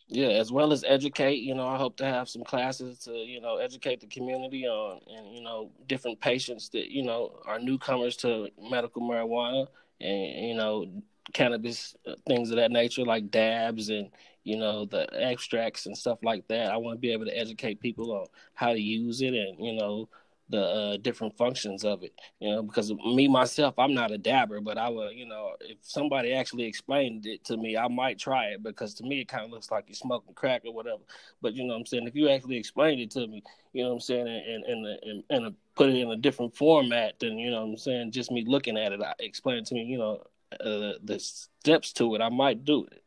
Yeah, 0.08 0.28
as 0.28 0.50
well 0.50 0.72
as 0.72 0.82
educate. 0.84 1.36
You 1.36 1.54
know, 1.54 1.66
I 1.68 1.76
hope 1.76 1.96
to 1.98 2.04
have 2.04 2.28
some 2.28 2.42
classes 2.42 2.98
to 3.00 3.12
you 3.12 3.40
know 3.40 3.56
educate 3.58 4.00
the 4.00 4.06
community 4.08 4.66
on 4.66 5.00
and 5.06 5.32
you 5.34 5.40
know 5.42 5.70
different 5.86 6.20
patients 6.20 6.68
that 6.70 6.90
you 6.90 7.02
know 7.04 7.40
are 7.46 7.60
newcomers 7.60 8.16
to 8.18 8.48
medical 8.70 9.02
marijuana 9.02 9.66
and 10.00 10.48
you 10.48 10.54
know 10.54 10.86
cannabis 11.32 11.94
uh, 12.08 12.14
things 12.26 12.50
of 12.50 12.56
that 12.56 12.72
nature 12.72 13.04
like 13.04 13.30
dabs 13.30 13.90
and 13.90 14.10
you 14.44 14.56
know 14.56 14.84
the 14.86 15.06
extracts 15.22 15.86
and 15.86 15.96
stuff 15.96 16.18
like 16.24 16.46
that. 16.48 16.72
I 16.72 16.76
want 16.76 16.96
to 16.96 17.00
be 17.00 17.12
able 17.12 17.26
to 17.26 17.38
educate 17.38 17.80
people 17.80 18.12
on 18.12 18.26
how 18.54 18.72
to 18.72 18.80
use 18.80 19.20
it 19.22 19.34
and 19.34 19.64
you 19.64 19.74
know 19.74 20.08
the 20.50 20.60
uh, 20.60 20.96
different 20.98 21.36
functions 21.36 21.84
of 21.84 22.02
it. 22.02 22.12
You 22.40 22.50
know, 22.50 22.62
because 22.62 22.92
me 22.92 23.28
myself, 23.28 23.78
I'm 23.78 23.94
not 23.94 24.10
a 24.10 24.18
dabber, 24.18 24.60
but 24.60 24.78
I 24.78 24.88
would, 24.88 25.14
you 25.14 25.26
know, 25.26 25.52
if 25.60 25.78
somebody 25.82 26.32
actually 26.32 26.64
explained 26.64 27.26
it 27.26 27.44
to 27.44 27.56
me, 27.56 27.76
I 27.76 27.88
might 27.88 28.18
try 28.18 28.46
it 28.46 28.62
because 28.62 28.94
to 28.94 29.04
me 29.04 29.20
it 29.20 29.28
kind 29.28 29.44
of 29.44 29.50
looks 29.50 29.70
like 29.70 29.84
you're 29.88 29.94
smoking 29.94 30.34
crack 30.34 30.62
or 30.64 30.72
whatever. 30.72 31.02
But 31.42 31.54
you 31.54 31.64
know 31.64 31.74
what 31.74 31.80
I'm 31.80 31.86
saying? 31.86 32.06
If 32.06 32.14
you 32.14 32.28
actually 32.28 32.56
explained 32.56 33.00
it 33.00 33.10
to 33.12 33.26
me, 33.26 33.42
you 33.72 33.82
know 33.82 33.90
what 33.90 33.96
I'm 33.96 34.00
saying, 34.00 34.26
and 34.26 34.64
and 34.64 34.86
and, 34.86 35.24
and, 35.30 35.44
and 35.44 35.54
put 35.74 35.90
it 35.90 35.96
in 35.96 36.10
a 36.10 36.16
different 36.16 36.56
format 36.56 37.18
than 37.18 37.38
you 37.38 37.50
know 37.50 37.60
what 37.60 37.70
I'm 37.70 37.76
saying, 37.76 38.12
just 38.12 38.30
me 38.30 38.44
looking 38.46 38.78
at 38.78 38.92
it, 38.92 39.02
I 39.02 39.14
explain 39.18 39.64
to 39.64 39.74
me, 39.74 39.84
you 39.84 39.98
know, 39.98 40.22
uh, 40.52 40.94
the 41.02 41.18
steps 41.18 41.92
to 41.94 42.14
it, 42.14 42.22
I 42.22 42.30
might 42.30 42.64
do 42.64 42.86
it. 42.90 43.02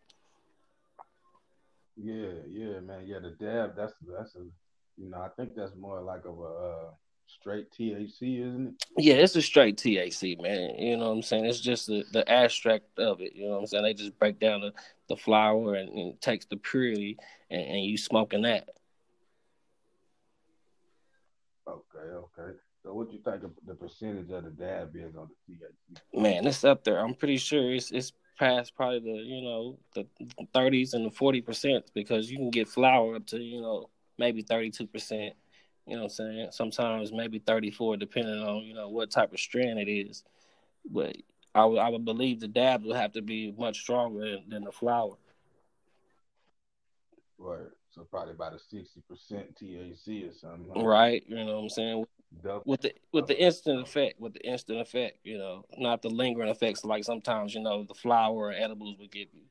Yeah, 1.98 2.34
yeah, 2.48 2.80
man. 2.80 3.06
Yeah, 3.06 3.20
the 3.20 3.32
dab. 3.32 3.76
That's 3.76 3.94
that's 4.16 4.36
a, 4.36 4.46
you 4.98 5.10
know, 5.10 5.22
I 5.22 5.30
think 5.30 5.56
that's 5.56 5.76
more 5.76 6.02
like 6.02 6.26
of 6.26 6.38
a. 6.38 6.44
Uh 6.44 6.92
straight 7.40 7.72
THC, 7.72 8.42
isn't 8.42 8.68
it? 8.68 8.86
Yeah, 8.98 9.16
it's 9.16 9.36
a 9.36 9.42
straight 9.42 9.78
THC, 9.78 10.42
man. 10.42 10.76
You 10.78 10.98
know 10.98 11.10
what 11.10 11.16
I'm 11.16 11.22
saying? 11.22 11.46
It's 11.46 11.60
just 11.60 11.88
the, 11.88 12.04
the 12.12 12.30
abstract 12.30 13.00
of 13.00 13.22
it. 13.22 13.36
You 13.36 13.46
know 13.46 13.54
what 13.54 13.60
I'm 13.60 13.68
saying? 13.68 13.84
They 13.84 13.94
just 13.94 14.18
break 14.20 14.40
down 14.40 14.62
the, 14.62 14.74
the 15.08 15.16
flower 15.16 15.76
and, 15.76 15.90
and 15.90 16.22
takes 16.22 16.46
the 16.46 16.58
purity 16.58 17.18
and, 17.50 17.62
and 17.62 17.86
you 17.86 17.98
smoking 17.98 18.44
that. 18.44 18.70
Okay, 21.68 22.00
okay. 22.00 22.58
So 22.84 22.94
what 22.94 23.12
you 23.14 23.20
think 23.24 23.44
of 23.44 23.52
the 23.66 23.76
percentage 23.76 24.32
of 24.32 24.44
the 24.44 24.50
dab 24.50 24.96
is 24.96 25.16
on 25.16 25.30
the 25.48 25.54
THC? 25.54 26.22
Man, 26.22 26.48
it's 26.48 26.64
up 26.64 26.84
there. 26.84 27.00
I'm 27.00 27.14
pretty 27.14 27.38
sure 27.38 27.74
it's 27.74 27.92
it's 27.92 28.14
past 28.40 28.76
probably 28.76 29.00
the 29.00 29.22
you 29.24 29.42
know 29.44 29.78
the 29.94 30.08
30s 30.56 30.94
and 30.94 31.06
the 31.06 31.12
40 31.12 31.42
percent 31.42 31.92
because 31.94 32.32
you 32.32 32.38
can 32.38 32.50
get 32.50 32.68
flower 32.68 33.16
up 33.16 33.28
to 33.28 33.38
you 33.38 33.62
know 33.62 33.90
maybe 34.18 34.42
32 34.42 34.88
percent 34.88 35.36
You 35.88 35.96
know 35.96 36.04
what 36.04 36.12
I'm 36.12 36.16
saying? 36.16 36.48
Sometimes 36.52 37.12
maybe 37.12 37.40
34, 37.40 37.98
depending 37.98 38.42
on 38.42 38.64
you 38.64 38.74
know 38.74 38.90
what 38.90 39.12
type 39.12 39.34
of 39.34 39.40
strand 39.40 39.80
it 39.80 39.90
is. 39.90 40.24
But 40.90 41.18
I 41.54 41.66
would 41.66 41.80
I 41.80 41.90
would 41.90 42.06
believe 42.06 42.40
the 42.40 42.48
dabs 42.48 42.86
would 42.86 42.96
have 42.96 43.14
to 43.14 43.22
be 43.22 43.54
much 43.58 43.80
stronger 43.82 44.38
than 44.48 44.64
the 44.64 44.72
flower. 44.72 45.16
Right. 47.38 47.68
So 47.94 48.04
probably 48.04 48.34
about 48.34 48.54
a 48.54 48.60
sixty 48.60 49.02
percent 49.02 49.56
THC 49.56 50.30
or 50.30 50.34
something. 50.34 50.72
Huh? 50.76 50.84
Right. 50.84 51.24
You 51.28 51.36
know 51.36 51.56
what 51.56 51.64
I'm 51.64 51.70
saying? 51.70 52.06
With 52.64 52.82
the 52.82 52.94
with 53.12 53.28
the 53.28 53.38
instant 53.42 53.82
effect, 53.82 54.22
with 54.22 54.34
the 54.34 54.48
instant 54.48 54.80
effect, 54.80 55.18
you 55.26 55.38
know, 55.38 55.66
not 55.78 56.02
the 56.02 56.10
lingering 56.10 56.48
effects 56.48 56.86
like 56.86 57.04
sometimes 57.04 57.54
you 57.54 57.62
know 57.62 57.84
the 57.84 57.94
flower 57.94 58.36
or 58.36 58.54
edibles 58.54 58.96
would 58.98 59.12
give 59.12 59.28
you. 59.34 59.42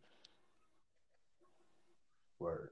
Word. 2.38 2.70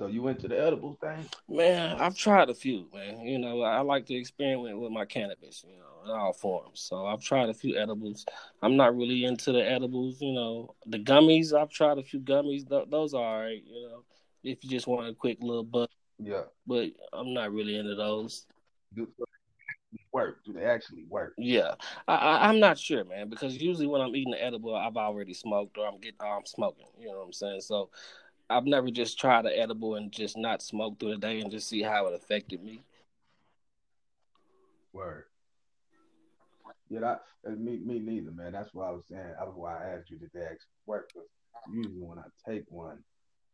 So 0.00 0.06
you 0.06 0.22
went 0.22 0.40
to 0.40 0.48
the 0.48 0.58
edible 0.58 0.96
thing? 0.98 1.26
Man, 1.46 2.00
I've 2.00 2.16
tried 2.16 2.48
a 2.48 2.54
few, 2.54 2.86
man. 2.94 3.20
You 3.20 3.38
know, 3.38 3.60
I 3.60 3.80
like 3.80 4.06
to 4.06 4.14
experiment 4.14 4.80
with 4.80 4.90
my 4.90 5.04
cannabis, 5.04 5.62
you 5.68 5.76
know, 5.76 6.10
in 6.10 6.18
all 6.18 6.32
forms. 6.32 6.80
So 6.80 7.04
I've 7.04 7.22
tried 7.22 7.50
a 7.50 7.54
few 7.54 7.76
edibles. 7.76 8.24
I'm 8.62 8.78
not 8.78 8.96
really 8.96 9.26
into 9.26 9.52
the 9.52 9.62
edibles, 9.62 10.22
you 10.22 10.32
know. 10.32 10.74
The 10.86 10.98
gummies, 10.98 11.52
I've 11.52 11.68
tried 11.68 11.98
a 11.98 12.02
few 12.02 12.18
gummies. 12.18 12.66
Th- 12.66 12.88
those 12.88 13.12
are 13.12 13.22
all 13.22 13.40
right, 13.42 13.62
you 13.62 13.88
know, 13.90 14.04
if 14.42 14.64
you 14.64 14.70
just 14.70 14.86
want 14.86 15.06
a 15.06 15.12
quick 15.12 15.36
little 15.42 15.64
buzz. 15.64 15.88
Yeah. 16.18 16.44
But 16.66 16.92
I'm 17.12 17.34
not 17.34 17.52
really 17.52 17.76
into 17.76 17.94
those. 17.94 18.46
Do 18.96 19.06
work? 20.12 20.42
Do 20.46 20.54
they 20.54 20.64
actually 20.64 21.04
work? 21.10 21.34
Yeah, 21.36 21.74
I, 22.08 22.48
am 22.48 22.58
not 22.58 22.78
sure, 22.78 23.04
man, 23.04 23.28
because 23.28 23.60
usually 23.60 23.86
when 23.86 24.00
I'm 24.00 24.16
eating 24.16 24.32
the 24.32 24.42
edible, 24.42 24.74
I've 24.74 24.96
already 24.96 25.34
smoked 25.34 25.76
or 25.76 25.86
I'm 25.86 26.00
getting, 26.00 26.20
I'm 26.20 26.46
smoking. 26.46 26.86
You 26.98 27.08
know 27.08 27.18
what 27.18 27.26
I'm 27.26 27.32
saying? 27.32 27.60
So 27.60 27.90
I've 28.50 28.66
never 28.66 28.90
just 28.90 29.18
tried 29.18 29.46
an 29.46 29.52
edible 29.54 29.94
and 29.94 30.10
just 30.10 30.36
not 30.36 30.60
smoke 30.60 30.98
through 30.98 31.12
the 31.12 31.18
day 31.18 31.40
and 31.40 31.50
just 31.50 31.68
see 31.68 31.82
how 31.82 32.08
it 32.08 32.14
affected 32.14 32.62
me. 32.62 32.82
Word. 34.92 35.24
Yeah, 36.88 37.00
that, 37.00 37.58
me, 37.58 37.78
me 37.78 38.00
neither, 38.00 38.32
man. 38.32 38.52
That's 38.52 38.74
why 38.74 38.88
I 38.88 38.90
was 38.90 39.04
saying. 39.08 39.34
That's 39.38 39.52
why 39.54 39.76
I 39.76 39.96
asked 39.96 40.10
you 40.10 40.18
actually 40.24 40.56
work. 40.86 41.12
Because 41.14 41.28
usually 41.72 42.02
when 42.02 42.18
I 42.18 42.50
take 42.50 42.64
one, 42.68 42.98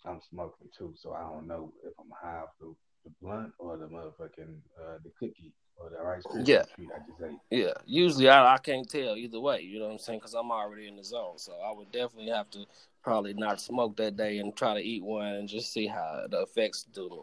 I'm 0.06 0.20
smoking 0.30 0.68
too, 0.76 0.94
so 0.96 1.12
I 1.12 1.20
don't 1.22 1.46
know 1.46 1.72
if 1.84 1.92
I'm 1.98 2.06
high 2.10 2.38
off 2.38 2.50
the, 2.60 2.74
blunt 3.22 3.52
or 3.60 3.76
the 3.76 3.86
motherfucking 3.86 4.56
uh, 4.80 4.98
the 5.04 5.10
cookie 5.16 5.52
or 5.76 5.90
the 5.90 5.96
Rice 5.96 6.24
Krispie 6.24 6.48
yeah. 6.48 6.62
treat 6.74 6.88
I 6.92 6.98
just 7.08 7.22
ate. 7.22 7.38
Yeah, 7.56 7.72
usually 7.84 8.28
I, 8.28 8.54
I 8.54 8.58
can't 8.58 8.88
tell 8.88 9.16
either 9.16 9.38
way. 9.38 9.60
You 9.60 9.78
know 9.78 9.86
what 9.86 9.92
I'm 9.92 9.98
saying? 9.98 10.18
Because 10.18 10.34
I'm 10.34 10.50
already 10.50 10.88
in 10.88 10.96
the 10.96 11.04
zone, 11.04 11.38
so 11.38 11.52
I 11.64 11.72
would 11.72 11.92
definitely 11.92 12.30
have 12.30 12.50
to 12.50 12.66
probably 13.06 13.34
not 13.34 13.60
smoke 13.60 13.96
that 13.96 14.16
day 14.16 14.38
and 14.38 14.56
try 14.56 14.74
to 14.74 14.80
eat 14.80 15.00
one 15.00 15.28
and 15.34 15.48
just 15.48 15.72
see 15.72 15.86
how 15.86 16.26
the 16.28 16.42
effects 16.42 16.84
do 16.92 17.08
me. 17.08 17.18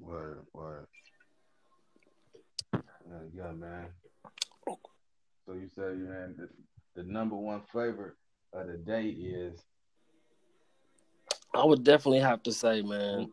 Word, 0.00 0.44
word. 0.52 0.86
yeah, 3.32 3.52
man. 3.52 3.86
So 5.46 5.52
you 5.52 5.68
say, 5.76 5.94
man, 5.94 6.34
the, 6.36 6.48
the 7.00 7.08
number 7.08 7.36
one 7.36 7.62
flavor 7.70 8.16
of 8.52 8.66
the 8.66 8.78
day 8.78 9.10
is. 9.10 9.60
I 11.54 11.64
would 11.64 11.84
definitely 11.84 12.18
have 12.18 12.42
to 12.42 12.52
say, 12.52 12.82
man, 12.82 13.30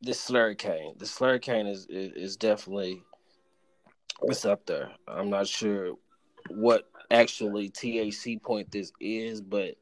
this 0.00 0.26
slurricane. 0.26 0.98
The 0.98 1.04
slurricane 1.04 1.70
is, 1.70 1.86
is 1.90 2.12
is 2.14 2.36
definitely 2.38 3.02
it's 4.22 4.46
up 4.46 4.64
there. 4.64 4.92
I'm 5.06 5.28
not 5.28 5.46
sure 5.46 5.92
what 6.48 6.88
actually 7.10 7.70
THC 7.70 8.42
point 8.42 8.70
this 8.70 8.92
is, 9.00 9.40
but 9.40 9.76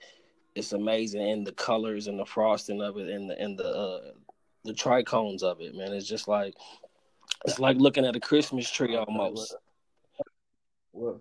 it's 0.55 0.73
amazing 0.73 1.27
in 1.27 1.45
the 1.45 1.53
colors 1.53 2.07
and 2.07 2.19
the 2.19 2.25
frosting 2.25 2.81
of 2.81 2.97
it 2.97 3.09
and 3.09 3.31
the 3.31 3.39
and 3.39 3.59
the 3.59 3.69
uh, 3.69 4.13
the 4.65 4.73
trichomes 4.73 5.43
of 5.43 5.61
it, 5.61 5.75
man. 5.75 5.93
It's 5.93 6.09
just 6.09 6.29
like 6.29 6.55
it's 7.45 7.59
like 7.59 7.77
looking 7.79 8.05
at 8.05 8.17
a 8.17 8.21
Christmas 8.21 8.71
tree 8.71 8.97
almost. 8.97 9.55
Well, 10.93 11.21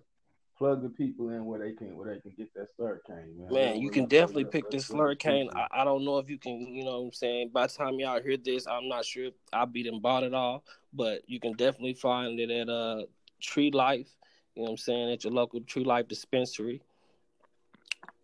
plug 0.56 0.82
the 0.82 0.88
people 0.88 1.30
in 1.30 1.44
where 1.44 1.58
they 1.58 1.72
can 1.72 1.96
where 1.96 2.14
they 2.14 2.20
can 2.20 2.32
get 2.36 2.52
that 2.54 2.68
slurricane, 2.78 3.36
man. 3.36 3.52
Man, 3.52 3.80
you 3.80 3.90
can 3.90 4.06
definitely 4.06 4.46
pick 4.46 4.70
this 4.70 4.88
slurricane. 4.88 5.48
I, 5.54 5.66
I 5.70 5.84
don't 5.84 6.04
know 6.04 6.18
if 6.18 6.30
you 6.30 6.38
can, 6.38 6.60
you 6.60 6.84
know 6.84 7.00
what 7.00 7.06
I'm 7.06 7.12
saying. 7.12 7.50
By 7.52 7.66
the 7.66 7.72
time 7.72 7.94
y'all 7.98 8.22
hear 8.22 8.36
this, 8.36 8.66
I'm 8.66 8.88
not 8.88 9.04
sure 9.04 9.26
if 9.26 9.34
I'll 9.52 9.66
be 9.66 9.82
them 9.82 10.00
bought 10.00 10.24
it 10.24 10.34
all, 10.34 10.64
but 10.92 11.22
you 11.26 11.38
can 11.40 11.52
definitely 11.52 11.94
find 11.94 12.40
it 12.40 12.50
at 12.50 12.68
uh 12.68 13.02
Tree 13.40 13.70
Life 13.70 14.08
you 14.56 14.62
know 14.62 14.64
what 14.64 14.70
I'm 14.70 14.76
saying, 14.78 15.12
at 15.12 15.24
your 15.24 15.34
local 15.34 15.60
True 15.60 15.84
Life 15.84 16.08
dispensary. 16.08 16.80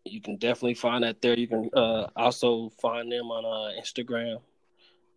You 0.04 0.20
can 0.20 0.36
definitely 0.36 0.74
find 0.74 1.04
that 1.04 1.20
there. 1.20 1.38
You 1.38 1.46
can 1.46 1.70
uh, 1.76 2.08
also 2.16 2.70
find 2.80 3.12
them 3.12 3.30
on 3.30 3.44
uh, 3.44 3.80
Instagram. 3.80 4.40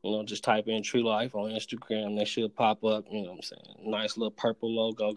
You 0.03 0.11
know, 0.11 0.23
just 0.23 0.43
type 0.43 0.67
in 0.67 0.83
True 0.83 1.03
Life 1.03 1.33
on 1.33 1.49
Instagram. 1.51 2.17
They 2.17 2.25
should 2.25 2.53
pop 2.53 2.83
up. 2.83 3.05
You 3.09 3.23
know 3.23 3.29
what 3.29 3.35
I'm 3.37 3.41
saying? 3.41 3.75
Nice 3.85 4.17
little 4.17 4.29
purple 4.29 4.69
logo. 4.75 5.15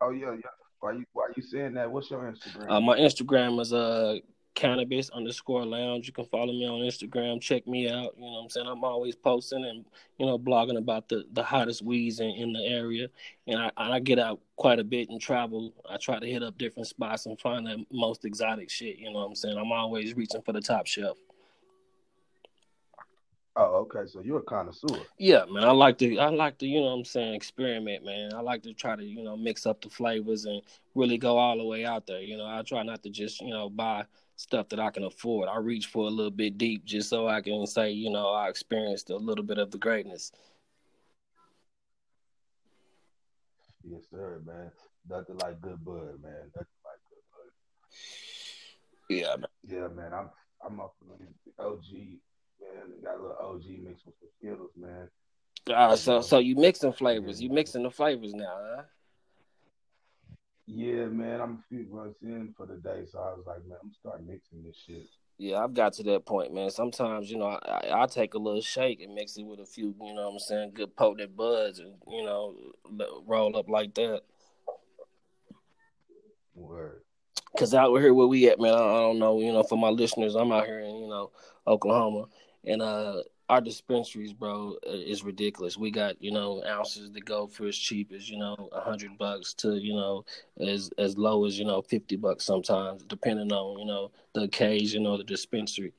Oh 0.00 0.10
yeah, 0.10 0.32
yeah. 0.32 0.50
Why 0.78 0.92
you 0.92 1.04
why 1.12 1.28
you 1.36 1.42
saying 1.42 1.74
that? 1.74 1.90
What's 1.90 2.10
your 2.10 2.20
Instagram? 2.20 2.70
Uh, 2.70 2.80
my 2.80 2.96
Instagram 2.96 3.60
is 3.60 3.72
uh 3.72 4.18
cannabis 4.54 5.10
underscore 5.10 5.64
lounge. 5.64 6.06
You 6.06 6.12
can 6.12 6.24
follow 6.26 6.52
me 6.52 6.66
on 6.66 6.80
Instagram. 6.80 7.40
Check 7.40 7.66
me 7.66 7.88
out. 7.88 8.14
You 8.16 8.24
know 8.24 8.32
what 8.32 8.42
I'm 8.42 8.50
saying? 8.50 8.66
I'm 8.66 8.84
always 8.84 9.16
posting 9.16 9.64
and, 9.64 9.84
you 10.18 10.26
know, 10.26 10.38
blogging 10.38 10.78
about 10.78 11.08
the, 11.08 11.24
the 11.32 11.42
hottest 11.42 11.82
weeds 11.82 12.20
in, 12.20 12.30
in 12.30 12.52
the 12.52 12.64
area. 12.64 13.08
And 13.46 13.60
I, 13.60 13.70
I 13.76 14.00
get 14.00 14.18
out 14.18 14.40
quite 14.56 14.78
a 14.78 14.84
bit 14.84 15.08
and 15.08 15.20
travel. 15.20 15.72
I 15.88 15.96
try 15.96 16.18
to 16.18 16.26
hit 16.26 16.42
up 16.42 16.58
different 16.58 16.88
spots 16.88 17.26
and 17.26 17.40
find 17.40 17.66
the 17.66 17.84
most 17.92 18.24
exotic 18.24 18.70
shit. 18.70 18.98
You 18.98 19.12
know 19.12 19.20
what 19.20 19.26
I'm 19.26 19.34
saying? 19.34 19.56
I'm 19.56 19.72
always 19.72 20.14
reaching 20.14 20.42
for 20.42 20.52
the 20.52 20.60
top 20.60 20.86
shelf. 20.86 21.18
Oh, 23.56 23.86
okay. 23.86 24.06
So 24.06 24.20
you're 24.20 24.38
a 24.38 24.42
connoisseur. 24.42 25.00
Yeah, 25.18 25.44
man. 25.50 25.64
I 25.64 25.72
like 25.72 25.98
to 25.98 26.18
I 26.18 26.28
like 26.28 26.58
to, 26.58 26.66
you 26.66 26.80
know 26.80 26.86
what 26.86 26.92
I'm 26.92 27.04
saying, 27.04 27.34
experiment, 27.34 28.04
man. 28.04 28.32
I 28.32 28.40
like 28.40 28.62
to 28.62 28.72
try 28.72 28.94
to, 28.96 29.04
you 29.04 29.22
know, 29.22 29.36
mix 29.36 29.66
up 29.66 29.82
the 29.82 29.90
flavors 29.90 30.44
and 30.44 30.62
really 30.94 31.18
go 31.18 31.36
all 31.36 31.58
the 31.58 31.64
way 31.64 31.84
out 31.84 32.06
there. 32.06 32.20
You 32.20 32.36
know, 32.36 32.46
I 32.46 32.62
try 32.62 32.82
not 32.84 33.02
to 33.02 33.10
just, 33.10 33.40
you 33.40 33.50
know, 33.50 33.68
buy 33.68 34.04
stuff 34.40 34.70
that 34.70 34.80
I 34.80 34.90
can 34.90 35.04
afford. 35.04 35.48
I 35.48 35.58
reach 35.58 35.86
for 35.86 36.06
a 36.06 36.10
little 36.10 36.30
bit 36.30 36.56
deep 36.56 36.84
just 36.84 37.10
so 37.10 37.28
I 37.28 37.42
can 37.42 37.66
say, 37.66 37.90
you 37.90 38.10
know, 38.10 38.30
I 38.30 38.48
experienced 38.48 39.10
a 39.10 39.16
little 39.16 39.44
bit 39.44 39.58
of 39.58 39.70
the 39.70 39.78
greatness. 39.78 40.32
Yes, 43.84 44.00
sir, 44.10 44.40
man. 44.46 44.70
Nothing 45.08 45.36
like 45.38 45.60
good 45.60 45.84
bud, 45.84 46.22
man. 46.22 46.50
Nothing 46.56 46.80
like 46.84 47.00
good 47.10 47.24
bud. 47.30 47.50
Yeah, 49.10 49.36
man. 49.36 49.46
Yeah, 49.68 49.88
man. 49.88 50.12
I'm 50.14 50.30
I'm 50.64 50.80
up 50.80 50.94
for 50.98 51.04
the 51.18 51.62
OG, 51.62 51.84
man. 52.60 53.02
Got 53.04 53.18
a 53.18 53.22
little 53.22 53.36
OG 53.42 53.64
mixed 53.82 54.06
with 54.06 54.14
some 54.20 54.28
Skittles, 54.38 54.72
man. 54.76 55.08
Uh, 55.66 55.96
so 55.96 56.22
so 56.22 56.38
you 56.38 56.56
mixing 56.56 56.92
flavors. 56.92 57.42
You 57.42 57.50
mixing 57.50 57.82
the 57.82 57.90
flavors 57.90 58.32
now, 58.32 58.58
huh? 58.76 58.82
Yeah, 60.72 61.06
man, 61.06 61.40
I'm 61.40 61.52
a 61.52 61.68
few 61.68 61.86
months 61.92 62.22
in 62.22 62.54
for 62.56 62.64
the 62.64 62.76
day, 62.76 63.02
so 63.10 63.18
I 63.18 63.34
was 63.34 63.44
like, 63.44 63.66
man, 63.66 63.78
I'm 63.82 63.92
start 63.92 64.24
mixing 64.24 64.62
this 64.62 64.76
shit. 64.76 65.02
Yeah, 65.36 65.64
I've 65.64 65.74
got 65.74 65.94
to 65.94 66.04
that 66.04 66.26
point, 66.26 66.54
man. 66.54 66.70
Sometimes, 66.70 67.30
you 67.30 67.38
know, 67.38 67.46
I, 67.46 68.02
I 68.02 68.06
take 68.06 68.34
a 68.34 68.38
little 68.38 68.60
shake 68.60 69.00
and 69.00 69.14
mix 69.14 69.36
it 69.36 69.42
with 69.42 69.58
a 69.58 69.66
few, 69.66 69.94
you 70.00 70.14
know 70.14 70.26
what 70.26 70.34
I'm 70.34 70.38
saying, 70.38 70.72
good 70.74 70.94
potent 70.94 71.36
buds 71.36 71.80
and, 71.80 71.94
you 72.08 72.24
know, 72.24 72.54
roll 73.26 73.56
up 73.56 73.68
like 73.68 73.94
that. 73.94 74.20
Word. 76.54 77.02
Cause 77.58 77.74
out 77.74 77.96
here 77.96 78.14
where 78.14 78.28
we 78.28 78.48
at, 78.48 78.60
man, 78.60 78.74
I, 78.74 78.76
I 78.76 79.00
don't 79.00 79.18
know, 79.18 79.40
you 79.40 79.52
know, 79.52 79.64
for 79.64 79.76
my 79.76 79.88
listeners, 79.88 80.36
I'm 80.36 80.52
out 80.52 80.66
here 80.66 80.78
in, 80.78 80.94
you 80.94 81.08
know, 81.08 81.32
Oklahoma. 81.66 82.26
And 82.64 82.80
uh 82.80 83.22
our 83.50 83.60
dispensaries, 83.60 84.32
bro, 84.32 84.76
is 84.84 85.24
ridiculous. 85.24 85.76
We 85.76 85.90
got 85.90 86.22
you 86.22 86.30
know 86.30 86.62
ounces 86.64 87.10
that 87.10 87.24
go 87.24 87.48
for 87.48 87.66
as 87.66 87.76
cheap 87.76 88.12
as 88.12 88.30
you 88.30 88.38
know 88.38 88.68
a 88.72 88.80
hundred 88.80 89.18
bucks 89.18 89.54
to 89.54 89.74
you 89.76 89.94
know 89.94 90.24
as 90.60 90.90
as 90.98 91.18
low 91.18 91.44
as 91.44 91.58
you 91.58 91.64
know 91.64 91.82
fifty 91.82 92.16
bucks 92.16 92.44
sometimes, 92.44 93.02
depending 93.02 93.52
on 93.52 93.78
you 93.80 93.86
know 93.86 94.12
the 94.34 94.42
occasion 94.42 95.04
or 95.04 95.18
the 95.18 95.24
dispensary 95.24 95.92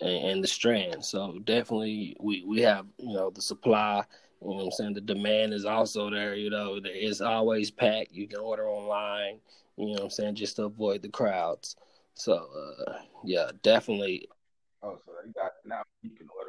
and, 0.00 0.24
and 0.24 0.44
the 0.44 0.48
strand. 0.48 1.04
So 1.04 1.38
definitely, 1.44 2.16
we 2.18 2.42
we 2.44 2.62
have 2.62 2.86
you 2.98 3.12
know 3.12 3.28
the 3.30 3.42
supply. 3.42 4.02
You 4.42 4.54
know 4.54 4.64
I'm 4.64 4.70
saying? 4.70 4.94
The 4.94 5.02
demand 5.02 5.52
is 5.52 5.66
also 5.66 6.08
there. 6.10 6.34
You 6.34 6.48
know, 6.50 6.80
it's 6.82 7.20
always 7.20 7.70
packed. 7.70 8.12
You 8.12 8.26
can 8.26 8.40
order 8.40 8.68
online. 8.68 9.40
You 9.76 9.88
know 9.88 9.92
what 9.92 10.02
I'm 10.04 10.10
saying? 10.10 10.36
Just 10.36 10.56
to 10.56 10.64
avoid 10.64 11.02
the 11.02 11.10
crowds. 11.10 11.76
So 12.14 12.48
uh, 12.86 12.92
yeah, 13.22 13.50
definitely. 13.62 14.28
Oh, 14.82 14.98
so 15.04 15.12
you 15.26 15.32
got 15.34 15.52
now 15.66 15.82
you 16.02 16.10
can 16.10 16.28
order? 16.38 16.45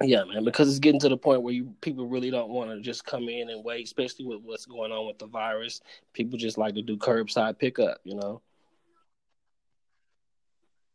Yeah, 0.00 0.24
man, 0.24 0.44
because 0.44 0.68
it's 0.68 0.78
getting 0.78 1.00
to 1.00 1.08
the 1.08 1.16
point 1.16 1.42
where 1.42 1.54
you 1.54 1.74
people 1.80 2.06
really 2.06 2.30
don't 2.30 2.50
want 2.50 2.70
to 2.70 2.80
just 2.80 3.04
come 3.04 3.28
in 3.28 3.50
and 3.50 3.64
wait, 3.64 3.84
especially 3.84 4.24
with 4.24 4.40
what's 4.42 4.66
going 4.66 4.90
on 4.90 5.06
with 5.06 5.18
the 5.18 5.26
virus. 5.26 5.80
People 6.12 6.38
just 6.38 6.58
like 6.58 6.74
to 6.74 6.82
do 6.82 6.96
curbside 6.96 7.58
pickup, 7.58 7.98
you 8.04 8.14
know. 8.16 8.40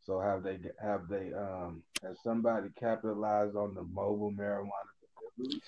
So 0.05 0.19
have 0.19 0.43
they 0.43 0.59
have 0.81 1.07
they 1.09 1.33
um 1.33 1.83
has 2.01 2.17
somebody 2.23 2.69
capitalized 2.79 3.55
on 3.55 3.73
the 3.73 3.83
mobile 3.83 4.31
marijuana 4.31 5.59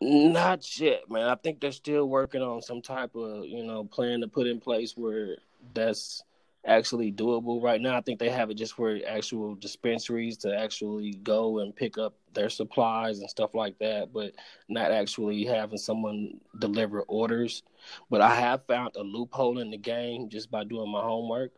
Not 0.00 0.80
yet, 0.80 1.10
man. 1.10 1.28
I 1.28 1.34
think 1.34 1.60
they're 1.60 1.72
still 1.72 2.08
working 2.08 2.42
on 2.42 2.62
some 2.62 2.80
type 2.82 3.14
of 3.16 3.46
you 3.46 3.64
know 3.64 3.84
plan 3.84 4.20
to 4.20 4.28
put 4.28 4.46
in 4.46 4.60
place 4.60 4.96
where 4.96 5.38
that's 5.74 6.22
actually 6.66 7.12
doable 7.12 7.62
right 7.62 7.80
now. 7.80 7.96
I 7.96 8.00
think 8.00 8.18
they 8.18 8.30
have 8.30 8.50
it 8.50 8.54
just 8.54 8.74
for 8.74 8.98
actual 9.06 9.54
dispensaries 9.54 10.36
to 10.38 10.56
actually 10.56 11.14
go 11.22 11.60
and 11.60 11.74
pick 11.74 11.98
up 11.98 12.14
their 12.32 12.48
supplies 12.48 13.20
and 13.20 13.30
stuff 13.30 13.54
like 13.54 13.78
that, 13.78 14.12
but 14.12 14.32
not 14.68 14.90
actually 14.90 15.44
having 15.44 15.78
someone 15.78 16.40
deliver 16.58 17.02
orders. 17.02 17.62
But 18.10 18.20
I 18.20 18.34
have 18.34 18.66
found 18.66 18.96
a 18.96 19.02
loophole 19.02 19.58
in 19.58 19.70
the 19.70 19.78
game 19.78 20.28
just 20.28 20.50
by 20.50 20.64
doing 20.64 20.90
my 20.90 21.00
homework 21.00 21.52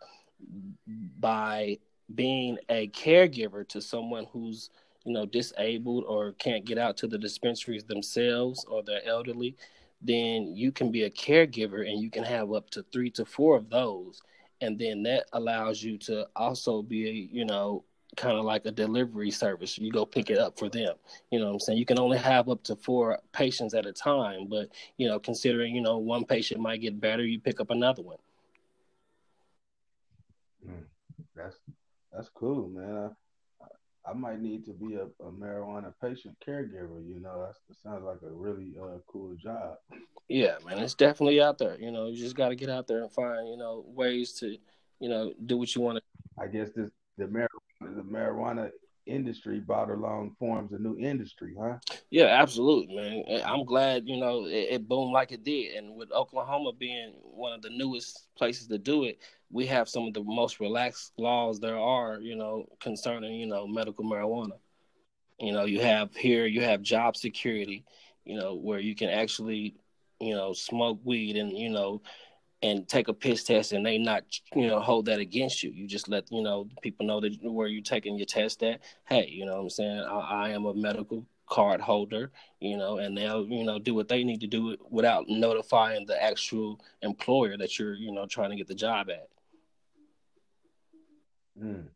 by 1.19 1.79
being 2.15 2.59
a 2.69 2.89
caregiver 2.89 3.67
to 3.69 3.81
someone 3.81 4.27
who's 4.33 4.71
you 5.05 5.13
know 5.13 5.27
disabled 5.27 6.05
or 6.07 6.33
can't 6.33 6.65
get 6.65 6.79
out 6.79 6.97
to 6.97 7.07
the 7.07 7.19
dispensaries 7.19 7.85
themselves 7.85 8.65
or 8.67 8.83
they're 8.83 9.07
elderly 9.07 9.57
then 10.03 10.55
you 10.55 10.71
can 10.71 10.91
be 10.91 11.05
a 11.05 11.11
caregiver 11.11 11.89
and 11.89 12.01
you 12.01 12.11
can 12.11 12.23
have 12.23 12.53
up 12.53 12.69
to 12.71 12.85
three 12.93 13.11
to 13.11 13.25
four 13.25 13.57
of 13.57 13.71
those 13.71 14.21
and 14.61 14.79
then 14.79 15.03
that 15.05 15.27
allows 15.33 15.83
you 15.83 15.99
to 15.99 16.27
also 16.37 16.83
be 16.83 17.29
you 17.33 17.45
know 17.45 17.85
kind 18.17 18.39
of 18.39 18.45
like 18.45 18.65
a 18.65 18.71
delivery 18.71 19.31
service. 19.31 19.77
You 19.77 19.91
go 19.93 20.07
pick 20.07 20.31
it 20.31 20.39
up 20.39 20.59
for 20.59 20.71
them. 20.71 20.95
You 21.31 21.39
know 21.39 21.47
what 21.47 21.53
i'm 21.53 21.61
saying? 21.61 21.79
You 21.79 21.85
can 21.85 21.99
only 21.99 22.19
have 22.19 22.49
up 22.49 22.63
to 22.65 22.77
four 22.77 23.19
patients 23.33 23.75
at 23.75 23.87
a 23.87 23.93
time 23.93 24.47
but 24.49 24.69
you 24.97 25.07
know 25.09 25.19
considering 25.19 25.75
you 25.75 25.83
know 25.83 25.99
one 25.99 26.25
patient 26.25 26.61
might 26.61 26.81
get 26.81 27.01
better 27.01 27.25
you 27.25 27.39
pick 27.39 27.61
up 27.61 27.71
another 27.71 28.03
one. 28.03 28.19
Mm, 30.67 30.85
that's 31.35 31.57
that's 32.13 32.31
cool 32.31 32.69
man 32.69 33.15
I, 34.09 34.13
might 34.13 34.41
need 34.41 34.65
to 34.67 34.73
be 34.73 34.95
a, 34.95 35.05
a, 35.25 35.31
marijuana 35.31 35.93
patient 36.01 36.37
caregiver 36.47 37.07
you 37.07 37.21
know 37.21 37.47
that 37.47 37.57
sounds 37.83 38.05
like 38.05 38.19
a 38.23 38.33
really 38.33 38.75
uh, 38.81 38.99
cool 39.07 39.35
job 39.35 39.77
yeah, 40.29 40.57
man, 40.67 40.79
it's 40.79 40.95
definitely 40.95 41.41
out 41.41 41.59
there. 41.59 41.79
You 41.79 41.93
know, 41.93 42.09
you 42.09 42.17
just 42.17 42.37
got 42.37 42.49
to 42.49 42.57
get 42.57 42.69
out 42.69 42.87
there 42.87 43.03
and 43.03 43.13
find, 43.13 43.49
you 43.49 43.57
know, 43.57 43.85
ways 43.87 44.33
to, 44.41 44.57
you 44.99 45.09
know, 45.09 45.33
do 45.45 45.57
what 45.57 45.75
you 45.75 45.83
want 45.83 45.99
to. 45.99 46.43
I 46.43 46.49
guess 46.49 46.71
this 46.75 46.91
the 47.17 47.25
marijuana, 47.25 47.97
the 47.97 48.03
marijuana 48.03 48.71
industry 49.07 49.61
brought 49.61 49.91
along 49.91 50.37
forms 50.39 50.73
a 50.73 50.79
new 50.79 50.97
industry, 50.99 51.55
huh? 51.59 51.77
Yeah, 52.11 52.27
absolutely, 52.27 52.95
man. 52.95 53.43
I'm 53.45 53.65
glad 53.65 54.07
you 54.07 54.19
know 54.19 54.47
it, 54.47 54.69
it, 54.71 54.89
boomed 54.89 55.13
like 55.13 55.33
it 55.33 55.45
did, 55.45 55.77
and 55.77 55.97
with 55.97 56.13
Oklahoma 56.13 56.73
being 56.73 57.15
one 57.23 57.53
of 57.53 57.63
the 57.63 57.71
newest 57.71 58.27
places 58.37 58.67
to 58.69 58.79
do 58.79 59.05
it, 59.05 59.19
we 59.51 59.67
have 59.67 59.89
some 59.89 60.07
of 60.07 60.15
the 60.15 60.23
most 60.25 60.61
relaxed 60.61 61.13
laws 61.19 61.61
there 61.61 61.79
are, 61.79 62.19
you 62.21 62.37
know, 62.37 62.67
concerning 62.81 63.35
you 63.35 63.47
know 63.47 63.67
medical 63.67 64.05
marijuana. 64.05 64.59
You 65.39 65.53
know, 65.53 65.65
you 65.65 65.81
have 65.81 66.15
here 66.15 66.47
you 66.47 66.63
have 66.63 66.83
job 66.83 67.17
security, 67.17 67.85
you 68.25 68.39
know, 68.39 68.55
where 68.55 68.81
you 68.81 68.95
can 68.95 69.11
actually 69.11 69.77
you 70.21 70.35
know, 70.35 70.53
smoke 70.53 71.01
weed 71.05 71.37
and, 71.37 71.53
you 71.53 71.71
know, 71.71 72.03
and 72.63 72.89
take 72.89 73.09
a 73.09 73.13
piss 73.13 73.45
test 73.45 73.73
and 73.73 73.85
they 73.85 73.99
not, 73.99 74.25
you 74.55 74.67
know, 74.67 74.81
hold 74.81 75.07
that 75.07 75.21
against 75.21 75.63
you. 75.63 75.71
You 75.71 75.87
just 75.87 76.09
let, 76.09 76.31
you 76.31 76.43
know, 76.43 76.69
people 76.83 77.07
know 77.07 77.21
that 77.21 77.37
where 77.43 77.69
you're 77.69 77.83
taking 77.83 78.17
your 78.17 78.27
test 78.27 78.63
at. 78.63 78.81
Hey, 79.07 79.29
you 79.29 79.45
know 79.45 79.57
what 79.57 79.63
I'm 79.63 79.71
saying? 79.71 80.01
I, 80.01 80.19
I 80.19 80.49
am 80.51 80.65
a 80.65 80.75
medical 80.75 81.27
card 81.49 81.81
holder, 81.81 82.33
you 82.61 82.77
know, 82.77 82.99
and 82.99 83.17
they'll, 83.17 83.47
you 83.47 83.65
know, 83.65 83.79
do 83.79 83.95
what 83.95 84.09
they 84.09 84.25
need 84.25 84.41
to 84.41 84.47
do 84.47 84.77
without 84.91 85.29
notifying 85.29 86.07
the 86.07 86.21
actual 86.23 86.81
employer 87.03 87.57
that 87.57 87.79
you're, 87.79 87.95
you 87.95 88.13
know, 88.13 88.27
trying 88.27 88.51
to 88.51 88.57
get 88.57 88.67
the 88.67 88.75
job 88.75 89.09
at. 89.11 89.29
Mm. 91.63 91.87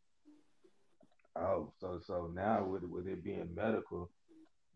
Oh, 1.37 1.73
so 1.81 2.01
so 2.05 2.31
now 2.35 2.65
with 2.65 2.85
with 2.85 3.07
it 3.07 3.23
being 3.23 3.49
medical, 3.55 4.11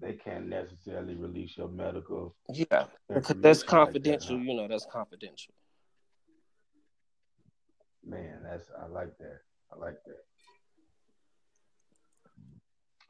they 0.00 0.12
can't 0.12 0.48
necessarily 0.48 1.14
release 1.14 1.56
your 1.56 1.68
medical. 1.68 2.34
Yeah, 2.52 2.84
because 3.08 3.36
that's 3.40 3.62
confidential. 3.62 4.36
Like 4.36 4.44
that, 4.44 4.46
huh? 4.46 4.52
You 4.52 4.56
know, 4.56 4.68
that's 4.68 4.86
confidential. 4.86 5.54
Man, 8.06 8.40
that's 8.44 8.70
I 8.80 8.86
like 8.86 9.16
that. 9.18 9.40
I 9.72 9.78
like 9.78 9.96
that. 10.04 10.24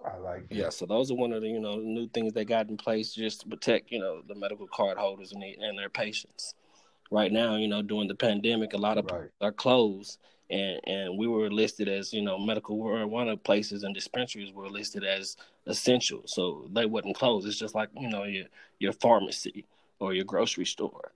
I 0.05 0.17
like 0.19 0.49
that. 0.49 0.55
Yeah, 0.55 0.69
so 0.69 0.87
those 0.87 1.11
are 1.11 1.17
one 1.17 1.33
of 1.33 1.43
the 1.43 1.49
you 1.49 1.61
know 1.61 1.77
new 1.77 2.09
things 2.09 2.33
they 2.33 2.45
got 2.45 2.69
in 2.69 2.77
place 2.77 3.15
just 3.15 3.41
to 3.41 3.49
protect 3.49 3.91
you 3.91 3.99
know 3.99 4.23
the 4.27 4.35
medical 4.35 4.67
card 4.67 4.99
holders 4.99 5.33
and, 5.33 5.43
the, 5.43 5.57
and 5.61 5.79
their 5.79 5.89
patients. 5.89 6.55
Right 7.11 7.33
now, 7.33 7.57
you 7.57 7.69
know, 7.69 7.83
during 7.83 8.09
the 8.09 8.15
pandemic, 8.15 8.73
a 8.73 8.79
lot 8.79 8.99
of 8.99 9.11
right. 9.11 9.31
are 9.41 9.53
closed, 9.53 10.19
and 10.51 10.81
and 10.85 11.19
we 11.19 11.27
were 11.27 11.51
listed 11.51 11.89
as 11.89 12.13
you 12.13 12.23
know 12.23 12.39
medical 12.39 12.79
marijuana 12.79 13.43
places 13.43 13.83
and 13.83 13.95
dispensaries 13.95 14.53
were 14.53 14.69
listed 14.69 15.05
as 15.05 15.37
essential, 15.67 16.23
so 16.27 16.69
they 16.73 16.87
wasn't 16.87 17.17
closed. 17.17 17.47
It's 17.47 17.59
just 17.59 17.75
like 17.75 17.89
you 17.99 18.09
know 18.09 18.25
your 18.25 18.47
your 18.79 18.93
pharmacy 18.93 19.67
or 19.99 20.15
your 20.15 20.25
grocery 20.25 20.67
store. 20.67 21.13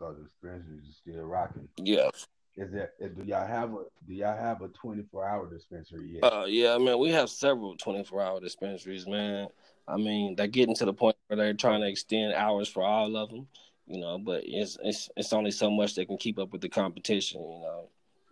So 0.00 0.16
the 0.18 0.24
dispensaries 0.24 0.88
are 0.88 1.12
still 1.12 1.24
rocking. 1.24 1.68
Yeah. 1.76 2.08
Is 2.56 2.72
that 2.72 2.98
do 2.98 3.22
y'all 3.22 3.46
have 3.46 3.72
a 3.74 3.84
do 4.08 4.14
y'all 4.14 4.36
have 4.36 4.62
a 4.62 4.68
twenty 4.68 5.04
four 5.12 5.24
hour 5.24 5.48
dispensary 5.48 6.14
yet? 6.14 6.24
Uh 6.24 6.46
yeah, 6.46 6.74
I 6.74 6.78
mean 6.78 6.98
we 6.98 7.10
have 7.10 7.30
several 7.30 7.76
twenty 7.76 8.02
four 8.02 8.20
hour 8.20 8.40
dispensaries, 8.40 9.06
man. 9.06 9.46
I 9.86 9.96
mean, 9.96 10.34
they're 10.34 10.48
getting 10.48 10.74
to 10.76 10.84
the 10.84 10.92
point 10.92 11.16
where 11.28 11.36
they're 11.36 11.54
trying 11.54 11.80
to 11.82 11.88
extend 11.88 12.34
hours 12.34 12.68
for 12.68 12.82
all 12.82 13.16
of 13.16 13.30
them 13.30 13.46
you 13.90 13.98
know, 13.98 14.18
but 14.18 14.44
it's 14.46 14.78
it's 14.84 15.10
it's 15.16 15.32
only 15.32 15.50
so 15.50 15.68
much 15.68 15.96
they 15.96 16.04
can 16.04 16.16
keep 16.16 16.38
up 16.38 16.52
with 16.52 16.60
the 16.60 16.68
competition, 16.68 17.40
you 17.40 17.60
know. 17.60 17.88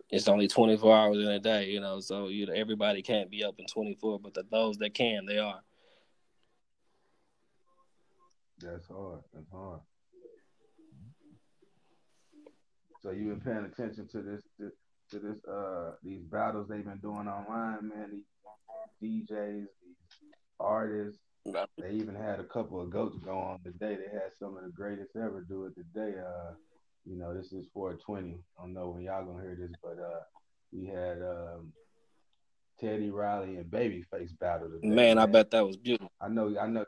It's 0.09 0.29
only 0.29 0.47
24 0.47 0.97
hours 0.97 1.17
in 1.17 1.27
a 1.27 1.39
day, 1.39 1.69
you 1.69 1.81
know, 1.81 1.99
so 1.99 2.29
you 2.29 2.45
know 2.47 2.53
everybody 2.53 3.01
can't 3.01 3.29
be 3.29 3.43
up 3.43 3.55
in 3.59 3.65
24, 3.65 4.19
but 4.19 4.33
the 4.33 4.45
those 4.49 4.77
that 4.77 4.93
can, 4.93 5.25
they 5.25 5.37
are. 5.37 5.61
That's 8.59 8.87
hard. 8.87 9.19
That's 9.33 9.49
hard. 9.51 9.81
So 13.01 13.11
you've 13.11 13.43
been 13.43 13.53
paying 13.53 13.65
attention 13.65 14.07
to 14.09 14.21
this, 14.21 14.43
this 14.57 14.73
to 15.11 15.19
this 15.19 15.43
uh 15.45 15.93
these 16.03 16.21
battles 16.23 16.67
they've 16.67 16.85
been 16.85 16.99
doing 16.99 17.27
online, 17.27 17.89
man. 17.89 18.21
These 19.01 19.23
DJs, 19.29 19.65
these 19.81 20.29
artists, 20.59 21.21
they 21.77 21.91
even 21.91 22.15
had 22.15 22.39
a 22.39 22.43
couple 22.43 22.81
of 22.81 22.89
goats 22.89 23.17
go 23.23 23.37
on 23.37 23.59
today. 23.63 23.95
They 23.95 24.11
had 24.11 24.31
some 24.37 24.57
of 24.57 24.63
the 24.63 24.71
greatest 24.71 25.15
ever 25.15 25.45
do 25.47 25.65
it 25.65 25.73
today. 25.75 26.19
Uh, 26.19 26.53
you 27.05 27.17
know, 27.17 27.33
this 27.33 27.53
is 27.53 27.65
420. 27.73 28.33
I 28.57 28.61
don't 28.61 28.73
know 28.73 28.89
when 28.89 29.03
y'all 29.03 29.25
gonna 29.25 29.41
hear 29.41 29.57
this, 29.59 29.71
but 29.81 29.97
uh, 29.99 30.19
we 30.71 30.85
had 30.85 31.21
um, 31.21 31.71
Teddy 32.79 33.09
Riley 33.09 33.57
and 33.57 33.65
Babyface 33.65 34.37
battle 34.39 34.69
today. 34.69 34.87
Man, 34.87 34.95
man, 34.95 35.17
I 35.17 35.25
bet 35.25 35.51
that 35.51 35.65
was 35.65 35.77
beautiful. 35.77 36.11
I 36.21 36.27
know, 36.27 36.55
I 36.59 36.67
know, 36.67 36.85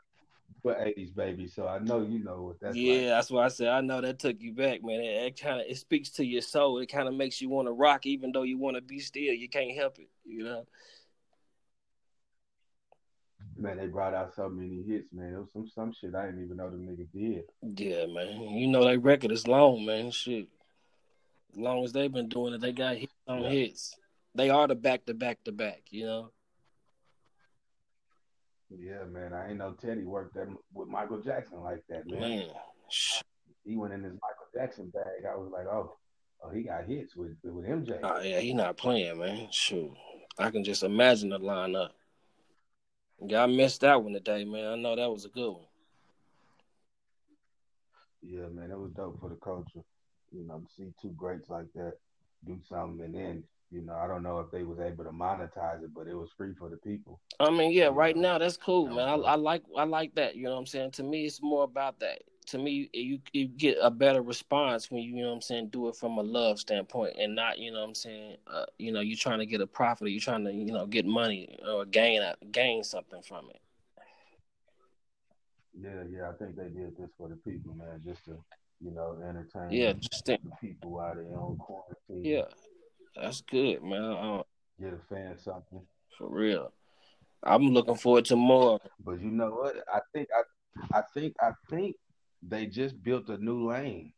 but 0.64 0.78
80s 0.78 1.14
baby, 1.14 1.48
so 1.48 1.66
I 1.66 1.78
know 1.78 2.02
you 2.02 2.22
know 2.22 2.42
what 2.42 2.60
that's. 2.60 2.76
Yeah, 2.76 2.94
like. 2.94 3.06
that's 3.06 3.30
why 3.30 3.44
I 3.44 3.48
said 3.48 3.68
I 3.68 3.80
know 3.80 4.00
that 4.00 4.18
took 4.18 4.40
you 4.40 4.52
back, 4.52 4.82
man. 4.84 5.00
It, 5.00 5.26
it 5.26 5.40
kind 5.40 5.60
of 5.60 5.66
it 5.68 5.76
speaks 5.76 6.10
to 6.10 6.24
your 6.24 6.42
soul. 6.42 6.78
It 6.78 6.86
kind 6.86 7.08
of 7.08 7.14
makes 7.14 7.40
you 7.40 7.48
want 7.48 7.68
to 7.68 7.72
rock, 7.72 8.06
even 8.06 8.32
though 8.32 8.44
you 8.44 8.58
want 8.58 8.76
to 8.76 8.82
be 8.82 9.00
still. 9.00 9.34
You 9.34 9.48
can't 9.48 9.76
help 9.76 9.98
it, 9.98 10.08
you 10.24 10.44
know. 10.44 10.66
Man, 13.56 13.76
they 13.76 13.86
brought 13.86 14.14
out 14.14 14.34
so 14.34 14.48
many 14.48 14.82
hits, 14.82 15.12
man. 15.12 15.34
It 15.34 15.38
was 15.38 15.52
some 15.52 15.68
some 15.68 15.92
shit 15.92 16.14
I 16.14 16.26
didn't 16.26 16.44
even 16.44 16.56
know 16.56 16.70
the 16.70 16.76
nigga 16.76 17.06
did. 17.12 17.44
Yeah, 17.62 18.06
man. 18.06 18.56
You 18.56 18.68
know 18.68 18.84
that 18.84 19.00
record 19.00 19.32
is 19.32 19.48
long, 19.48 19.84
man. 19.84 20.10
Shit. 20.10 20.48
As 21.52 21.58
long 21.58 21.84
as 21.84 21.92
they've 21.92 22.12
been 22.12 22.28
doing 22.28 22.54
it, 22.54 22.60
they 22.60 22.72
got 22.72 22.96
hits 22.96 23.12
on 23.26 23.42
yeah. 23.42 23.50
hits. 23.50 23.94
They 24.34 24.48
are 24.48 24.66
the 24.66 24.74
back 24.74 25.04
to 25.06 25.14
back 25.14 25.44
to 25.44 25.52
back, 25.52 25.82
you 25.90 26.06
know. 26.06 26.30
Yeah, 28.78 29.04
man. 29.10 29.32
I 29.32 29.50
ain't 29.50 29.58
know 29.58 29.72
Teddy 29.72 30.04
worked 30.04 30.34
that 30.34 30.48
with 30.72 30.88
Michael 30.88 31.20
Jackson 31.20 31.60
like 31.60 31.82
that, 31.88 32.08
man. 32.08 32.20
man. 32.20 32.48
He 33.64 33.76
went 33.76 33.92
in 33.92 34.02
his 34.02 34.12
Michael 34.12 34.46
Jackson 34.54 34.90
bag. 34.90 35.24
I 35.30 35.36
was 35.36 35.50
like, 35.52 35.66
oh, 35.66 35.94
oh, 36.42 36.50
he 36.50 36.62
got 36.62 36.86
hits 36.86 37.14
with 37.16 37.36
with 37.44 37.66
MJ. 37.66 37.98
Oh 38.02 38.20
yeah, 38.20 38.40
he 38.40 38.54
not 38.54 38.76
playing, 38.76 39.18
man. 39.18 39.48
Shoot, 39.50 39.92
I 40.38 40.50
can 40.50 40.64
just 40.64 40.82
imagine 40.82 41.30
the 41.30 41.38
lineup. 41.38 41.90
Yeah, 43.20 43.44
I 43.44 43.46
missed 43.46 43.82
that 43.82 44.02
one 44.02 44.14
today, 44.14 44.44
man. 44.44 44.72
I 44.72 44.76
know 44.76 44.96
that 44.96 45.10
was 45.10 45.24
a 45.24 45.28
good 45.28 45.50
one. 45.50 45.66
Yeah, 48.22 48.48
man, 48.52 48.70
it 48.70 48.78
was 48.78 48.90
dope 48.92 49.20
for 49.20 49.28
the 49.28 49.36
culture. 49.36 49.84
You 50.32 50.46
know, 50.46 50.58
to 50.58 50.74
see 50.74 50.92
two 51.00 51.10
greats 51.16 51.50
like 51.50 51.66
that 51.74 51.94
do 52.46 52.58
something, 52.68 53.04
and 53.04 53.14
then 53.14 53.44
you 53.72 53.80
know, 53.80 53.94
I 53.94 54.06
don't 54.06 54.22
know 54.22 54.38
if 54.40 54.50
they 54.50 54.62
was 54.62 54.78
able 54.80 55.04
to 55.04 55.10
monetize 55.10 55.82
it, 55.82 55.94
but 55.94 56.06
it 56.06 56.14
was 56.14 56.28
free 56.36 56.52
for 56.58 56.68
the 56.68 56.76
people. 56.76 57.20
I 57.40 57.50
mean, 57.50 57.72
yeah, 57.72 57.88
right 57.92 58.16
now 58.16 58.38
that's 58.38 58.56
cool, 58.56 58.88
man. 58.88 59.08
I, 59.08 59.14
I 59.14 59.34
like 59.34 59.62
I 59.76 59.84
like 59.84 60.14
that. 60.16 60.36
You 60.36 60.44
know 60.44 60.52
what 60.52 60.58
I'm 60.58 60.66
saying? 60.66 60.90
To 60.92 61.02
me, 61.02 61.24
it's 61.24 61.42
more 61.42 61.64
about 61.64 61.98
that 62.00 62.22
to 62.46 62.58
me, 62.58 62.88
you 62.92 63.18
you 63.32 63.46
get 63.46 63.78
a 63.80 63.90
better 63.90 64.22
response 64.22 64.90
when 64.90 65.02
you, 65.02 65.16
you 65.16 65.22
know 65.22 65.28
what 65.28 65.36
I'm 65.36 65.40
saying, 65.42 65.68
do 65.68 65.88
it 65.88 65.96
from 65.96 66.18
a 66.18 66.22
love 66.22 66.58
standpoint 66.58 67.14
and 67.18 67.34
not, 67.34 67.58
you 67.58 67.72
know 67.72 67.80
what 67.80 67.88
I'm 67.88 67.94
saying, 67.94 68.36
uh, 68.46 68.66
you 68.78 68.92
know, 68.92 69.00
you're 69.00 69.16
trying 69.16 69.38
to 69.38 69.46
get 69.46 69.60
a 69.60 69.66
profit 69.66 70.06
or 70.06 70.10
you're 70.10 70.20
trying 70.20 70.44
to, 70.44 70.52
you 70.52 70.72
know, 70.72 70.86
get 70.86 71.06
money 71.06 71.58
or 71.66 71.84
gain 71.84 72.22
gain 72.50 72.82
something 72.82 73.22
from 73.22 73.48
it. 73.50 73.60
Yeah, 75.80 76.02
yeah, 76.10 76.28
I 76.28 76.32
think 76.32 76.56
they 76.56 76.68
did 76.68 76.96
this 76.98 77.10
for 77.16 77.28
the 77.28 77.36
people, 77.36 77.74
man, 77.74 78.02
just 78.04 78.24
to, 78.26 78.36
you 78.80 78.90
know, 78.90 79.16
entertain 79.26 79.70
yeah, 79.70 79.92
just 79.92 80.26
the 80.26 80.38
people 80.60 80.90
while 80.90 81.14
they 81.14 81.22
on 81.22 81.56
quarantine. 81.56 82.24
Yeah, 82.24 82.44
that's 83.14 83.40
good, 83.42 83.82
man. 83.82 84.02
Uh, 84.02 84.42
get 84.80 84.94
a 84.94 85.14
fan 85.14 85.38
something 85.38 85.82
for 86.16 86.28
real. 86.28 86.72
I'm 87.42 87.70
looking 87.70 87.96
forward 87.96 88.24
to 88.26 88.36
more. 88.36 88.80
But 89.04 89.20
you 89.20 89.30
know 89.30 89.50
what? 89.50 89.76
I 89.92 90.00
think 90.14 90.28
I, 90.36 90.98
I 90.98 91.02
think 91.14 91.34
I 91.40 91.50
think 91.68 91.96
they 92.42 92.66
just 92.66 93.02
built 93.02 93.28
a 93.28 93.38
new 93.38 93.68
lane. 93.68 94.12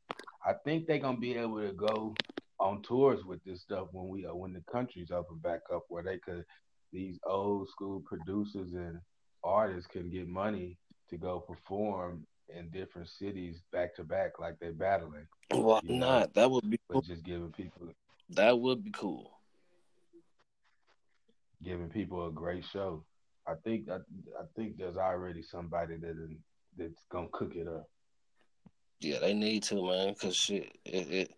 I 0.44 0.52
think 0.64 0.86
they're 0.86 0.98
gonna 0.98 1.18
be 1.18 1.36
able 1.36 1.60
to 1.60 1.72
go 1.72 2.14
on 2.60 2.82
tours 2.82 3.24
with 3.24 3.42
this 3.44 3.62
stuff 3.62 3.88
when 3.92 4.08
we 4.08 4.26
uh, 4.26 4.34
when 4.34 4.52
the 4.52 4.62
country's 4.70 5.10
open 5.10 5.38
back 5.38 5.60
up, 5.72 5.84
where 5.88 6.02
they 6.02 6.18
could 6.18 6.44
these 6.92 7.18
old 7.26 7.68
school 7.70 8.02
producers 8.06 8.72
and 8.74 8.98
artists 9.42 9.86
can 9.90 10.10
get 10.10 10.28
money 10.28 10.78
to 11.10 11.16
go 11.16 11.40
perform 11.40 12.26
in 12.54 12.70
different 12.70 13.08
cities 13.08 13.60
back 13.72 13.94
to 13.96 14.04
back 14.04 14.38
like 14.38 14.58
they're 14.60 14.72
battling. 14.72 15.26
Why 15.50 15.80
you 15.82 15.98
know? 15.98 16.06
not? 16.06 16.34
That 16.34 16.50
would 16.50 16.68
be 16.68 16.78
cool. 16.90 17.00
just 17.00 17.24
giving 17.24 17.52
people 17.52 17.88
that 18.30 18.58
would 18.58 18.84
be 18.84 18.90
cool. 18.90 19.38
Giving 21.62 21.88
people 21.88 22.26
a 22.26 22.30
great 22.30 22.64
show. 22.64 23.04
I 23.46 23.54
think 23.62 23.88
I, 23.90 23.96
I 23.96 24.44
think 24.56 24.76
there's 24.76 24.96
already 24.96 25.42
somebody 25.42 25.96
that 25.96 26.36
that's 26.76 27.04
gonna 27.10 27.28
cook 27.32 27.54
it 27.54 27.68
up. 27.68 27.88
Yeah, 29.00 29.18
they 29.20 29.34
need 29.34 29.62
to, 29.64 29.86
man, 29.86 30.14
because 30.14 30.36
shit, 30.36 30.72
it, 30.84 31.10
it 31.10 31.34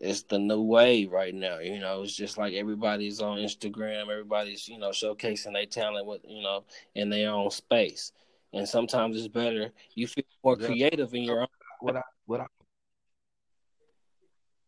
it's 0.00 0.22
the 0.22 0.38
new 0.38 0.62
wave 0.62 1.12
right 1.12 1.34
now. 1.34 1.58
You 1.58 1.78
know, 1.78 2.02
it's 2.02 2.16
just 2.16 2.38
like 2.38 2.54
everybody's 2.54 3.20
on 3.20 3.38
Instagram, 3.38 4.02
everybody's 4.02 4.66
you 4.66 4.78
know 4.78 4.90
showcasing 4.90 5.52
their 5.52 5.66
talent 5.66 6.06
with 6.06 6.22
you 6.26 6.42
know 6.42 6.64
in 6.94 7.10
their 7.10 7.30
own 7.30 7.50
space, 7.50 8.12
and 8.52 8.66
sometimes 8.66 9.16
it's 9.16 9.28
better. 9.28 9.70
You 9.94 10.06
feel 10.06 10.24
more 10.42 10.56
yeah. 10.58 10.66
creative 10.66 11.14
in 11.14 11.22
your 11.22 11.42
own. 11.42 11.48
What 11.80 11.96
I 11.96 12.02
what 12.26 12.40
I 12.40 12.46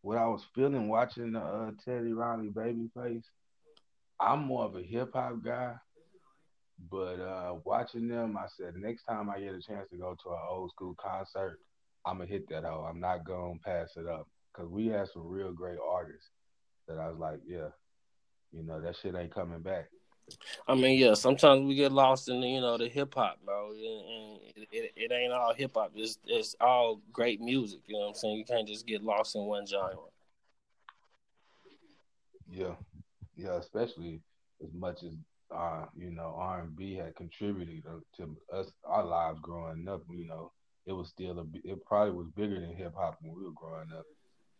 what 0.02 0.18
I 0.18 0.26
was 0.26 0.44
feeling 0.54 0.88
watching 0.88 1.34
uh, 1.34 1.70
Teddy 1.84 2.12
Riley 2.12 2.48
Babyface. 2.48 3.24
I'm 4.20 4.44
more 4.44 4.64
of 4.64 4.76
a 4.76 4.82
hip 4.82 5.12
hop 5.14 5.42
guy, 5.44 5.74
but 6.90 7.20
uh, 7.20 7.54
watching 7.64 8.08
them, 8.08 8.36
I 8.36 8.46
said 8.56 8.74
next 8.76 9.04
time 9.04 9.30
I 9.30 9.40
get 9.40 9.54
a 9.54 9.60
chance 9.60 9.88
to 9.90 9.96
go 9.96 10.16
to 10.22 10.30
an 10.30 10.38
old 10.48 10.70
school 10.70 10.94
concert, 11.00 11.58
I'm 12.04 12.18
gonna 12.18 12.28
hit 12.28 12.48
that 12.50 12.64
hoe. 12.64 12.86
I'm 12.88 13.00
not 13.00 13.24
gonna 13.24 13.58
pass 13.64 13.90
it 13.96 14.06
up 14.06 14.28
because 14.52 14.70
we 14.70 14.88
had 14.88 15.08
some 15.12 15.26
real 15.26 15.52
great 15.52 15.78
artists 15.88 16.28
that 16.88 16.98
I 16.98 17.08
was 17.08 17.18
like, 17.18 17.40
yeah, 17.46 17.68
you 18.52 18.64
know, 18.64 18.80
that 18.80 18.96
shit 19.00 19.14
ain't 19.14 19.34
coming 19.34 19.60
back. 19.60 19.88
I 20.66 20.74
mean, 20.74 20.98
yeah, 20.98 21.14
sometimes 21.14 21.66
we 21.66 21.74
get 21.74 21.92
lost 21.92 22.28
in 22.28 22.40
the, 22.40 22.48
you 22.48 22.60
know 22.60 22.78
the 22.78 22.88
hip 22.88 23.14
hop, 23.14 23.38
bro, 23.44 23.70
and, 23.70 24.40
it, 24.56 24.68
it, 24.72 24.92
it, 24.96 25.12
ain't 25.12 25.32
all 25.32 25.54
hip 25.54 25.72
hop. 25.74 25.92
It's 25.94 26.18
it's 26.26 26.54
all 26.60 27.00
great 27.12 27.40
music. 27.40 27.80
You 27.86 27.94
know 27.94 28.00
what 28.00 28.08
I'm 28.08 28.14
saying? 28.14 28.36
You 28.38 28.44
can't 28.44 28.68
just 28.68 28.86
get 28.86 29.02
lost 29.02 29.34
in 29.34 29.42
one 29.42 29.66
genre. 29.66 29.96
Yeah, 32.50 32.74
yeah, 33.36 33.56
especially 33.56 34.20
as 34.62 34.72
much 34.74 35.02
as 35.02 35.12
uh, 35.54 35.86
you 35.96 36.10
know 36.10 36.34
R 36.36 36.60
and 36.60 36.76
B 36.76 36.94
had 36.94 37.16
contributed 37.16 37.82
to 38.16 38.36
us 38.52 38.72
our 38.84 39.04
lives 39.04 39.38
growing 39.40 39.88
up. 39.88 40.02
You 40.10 40.26
know, 40.26 40.52
it 40.86 40.92
was 40.92 41.08
still 41.08 41.38
a 41.38 41.44
it 41.64 41.84
probably 41.84 42.14
was 42.14 42.28
bigger 42.36 42.60
than 42.60 42.74
hip 42.74 42.94
hop 42.96 43.18
when 43.20 43.34
we 43.34 43.44
were 43.44 43.52
growing 43.52 43.90
up. 43.96 44.04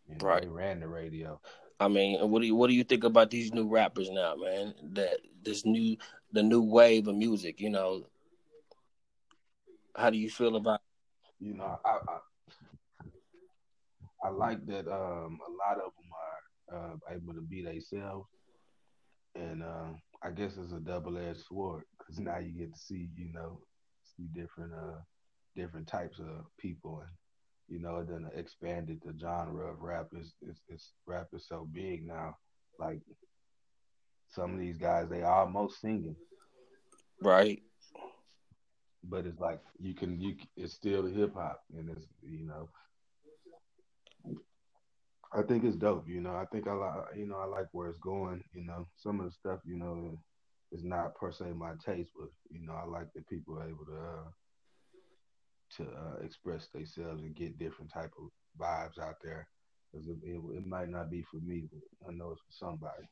You 0.07 0.15
know, 0.15 0.27
right. 0.27 0.41
They 0.41 0.49
ran 0.49 0.79
the 0.79 0.87
radio. 0.87 1.39
I 1.79 1.87
mean, 1.87 2.19
what 2.29 2.41
do 2.41 2.47
you 2.47 2.55
what 2.55 2.67
do 2.67 2.73
you 2.73 2.83
think 2.83 3.03
about 3.03 3.29
these 3.29 3.53
new 3.53 3.67
rappers 3.67 4.09
now, 4.09 4.35
man? 4.35 4.73
That 4.93 5.17
this 5.43 5.65
new 5.65 5.97
the 6.31 6.43
new 6.43 6.61
wave 6.61 7.07
of 7.07 7.15
music, 7.15 7.59
you 7.59 7.69
know. 7.69 8.05
How 9.95 10.09
do 10.09 10.17
you 10.17 10.29
feel 10.29 10.55
about? 10.55 10.81
You 11.39 11.55
know, 11.55 11.79
I 11.85 11.89
I, 12.07 12.17
I 14.25 14.29
like 14.29 14.65
that 14.67 14.87
um, 14.87 15.39
a 15.47 15.51
lot 15.51 15.77
of 15.77 15.91
them 15.95 16.09
are 16.71 16.91
uh, 16.91 16.95
able 17.13 17.33
to 17.33 17.41
be 17.41 17.63
themselves, 17.63 18.27
and 19.35 19.63
uh, 19.63 19.89
I 20.23 20.31
guess 20.31 20.57
it's 20.57 20.71
a 20.73 20.79
double 20.79 21.17
edged 21.17 21.45
sword 21.47 21.83
because 21.97 22.19
now 22.19 22.37
you 22.37 22.51
get 22.51 22.73
to 22.73 22.79
see 22.79 23.09
you 23.17 23.33
know 23.33 23.59
see 24.15 24.27
different 24.33 24.73
uh 24.73 24.99
different 25.55 25.87
types 25.87 26.19
of 26.19 26.45
people 26.57 27.01
and 27.01 27.09
you 27.73 27.79
know, 27.79 27.97
it 27.97 28.07
then 28.07 28.29
expanded 28.35 29.01
the 29.03 29.17
genre 29.19 29.71
of 29.71 29.81
rap. 29.81 30.09
Is 30.15 30.35
it's, 30.47 30.61
it's 30.69 30.93
rap 31.07 31.27
is 31.33 31.47
so 31.47 31.67
big 31.73 32.05
now. 32.05 32.37
Like 32.77 33.01
some 34.29 34.53
of 34.53 34.59
these 34.59 34.77
guys, 34.77 35.09
they 35.09 35.23
almost 35.23 35.81
singing, 35.81 36.15
right? 37.19 37.63
But 39.03 39.25
it's 39.25 39.39
like 39.39 39.59
you 39.79 39.95
can 39.95 40.21
you 40.21 40.35
it's 40.55 40.73
still 40.73 41.07
hip 41.07 41.33
hop, 41.33 41.63
and 41.75 41.89
it's 41.89 42.05
you 42.21 42.45
know. 42.45 42.69
I 45.35 45.41
think 45.41 45.63
it's 45.63 45.75
dope, 45.75 46.07
you 46.07 46.21
know. 46.21 46.35
I 46.35 46.45
think 46.51 46.67
I 46.67 46.73
like, 46.73 46.93
you 47.15 47.25
know, 47.25 47.37
I 47.37 47.45
like 47.45 47.65
where 47.71 47.89
it's 47.89 47.97
going. 47.97 48.43
You 48.53 48.67
know, 48.67 48.87
some 48.97 49.19
of 49.19 49.25
the 49.25 49.31
stuff, 49.31 49.61
you 49.65 49.79
know, 49.79 50.19
is 50.71 50.83
not 50.83 51.15
per 51.15 51.31
se 51.31 51.45
my 51.55 51.71
taste, 51.83 52.11
but 52.15 52.29
you 52.51 52.63
know, 52.63 52.73
I 52.73 52.85
like 52.85 53.11
that 53.15 53.27
people 53.27 53.57
are 53.57 53.67
able 53.67 53.85
to 53.85 53.95
uh, 53.95 54.29
to 55.77 55.83
uh, 55.83 56.23
express 56.23 56.67
themselves 56.67 57.21
and 57.21 57.35
get 57.35 57.57
different 57.57 57.91
type 57.91 58.11
of 58.19 58.29
vibes 58.59 58.99
out 59.01 59.15
there. 59.23 59.47
Because 59.91 60.07
it, 60.07 60.17
it, 60.23 60.41
it, 60.57 60.65
might 60.65 60.89
not 60.89 61.11
be 61.11 61.23
for 61.29 61.37
me, 61.37 61.65
but 61.71 62.09
I 62.09 62.13
know 62.13 62.31
it's 62.31 62.41
for 62.41 62.65
somebody. 62.65 63.03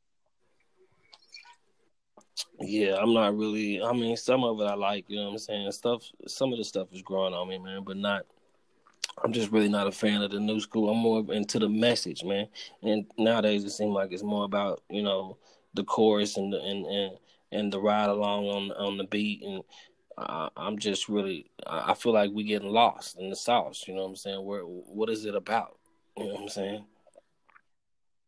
Yeah, 2.59 2.95
I'm 2.95 3.13
not 3.13 3.37
really. 3.37 3.81
I 3.83 3.93
mean, 3.93 4.17
some 4.17 4.43
of 4.43 4.59
it 4.59 4.63
I 4.63 4.73
like. 4.73 5.05
You 5.07 5.17
know 5.17 5.25
what 5.25 5.31
I'm 5.33 5.37
saying? 5.37 5.71
Stuff. 5.71 6.03
Some 6.27 6.51
of 6.51 6.57
the 6.57 6.63
stuff 6.63 6.87
is 6.91 7.01
growing 7.01 7.33
on 7.33 7.49
me, 7.49 7.59
man, 7.59 7.83
but 7.83 7.97
not. 7.97 8.25
I'm 9.23 9.33
just 9.33 9.51
really 9.51 9.69
not 9.69 9.87
a 9.87 9.91
fan 9.91 10.21
of 10.21 10.31
the 10.31 10.39
new 10.39 10.59
school. 10.59 10.89
I'm 10.89 10.97
more 10.97 11.25
into 11.33 11.59
the 11.59 11.69
message, 11.69 12.23
man. 12.23 12.47
And 12.81 13.05
nowadays 13.17 13.63
it 13.63 13.71
seems 13.71 13.93
like 13.93 14.11
it's 14.11 14.23
more 14.23 14.45
about 14.45 14.81
you 14.89 15.03
know 15.03 15.37
the 15.73 15.83
chorus 15.83 16.37
and 16.37 16.51
the 16.51 16.59
and 16.59 16.85
and, 16.85 17.17
and 17.51 17.73
the 17.73 17.79
ride 17.79 18.09
along 18.09 18.47
on 18.47 18.71
on 18.71 18.97
the 18.97 19.05
beat 19.05 19.43
and 19.43 19.63
I, 20.17 20.49
am 20.57 20.77
just 20.77 21.09
really, 21.09 21.51
I 21.65 21.93
feel 21.93 22.13
like 22.13 22.31
we 22.31 22.43
getting 22.43 22.69
lost 22.69 23.17
in 23.19 23.29
the 23.29 23.35
sauce. 23.35 23.85
You 23.87 23.95
know 23.95 24.03
what 24.03 24.09
I'm 24.09 24.15
saying? 24.15 24.45
Where, 24.45 24.61
what 24.61 25.09
is 25.09 25.25
it 25.25 25.35
about? 25.35 25.77
You 26.17 26.25
know 26.25 26.33
what 26.33 26.41
I'm 26.43 26.49
saying? 26.49 26.85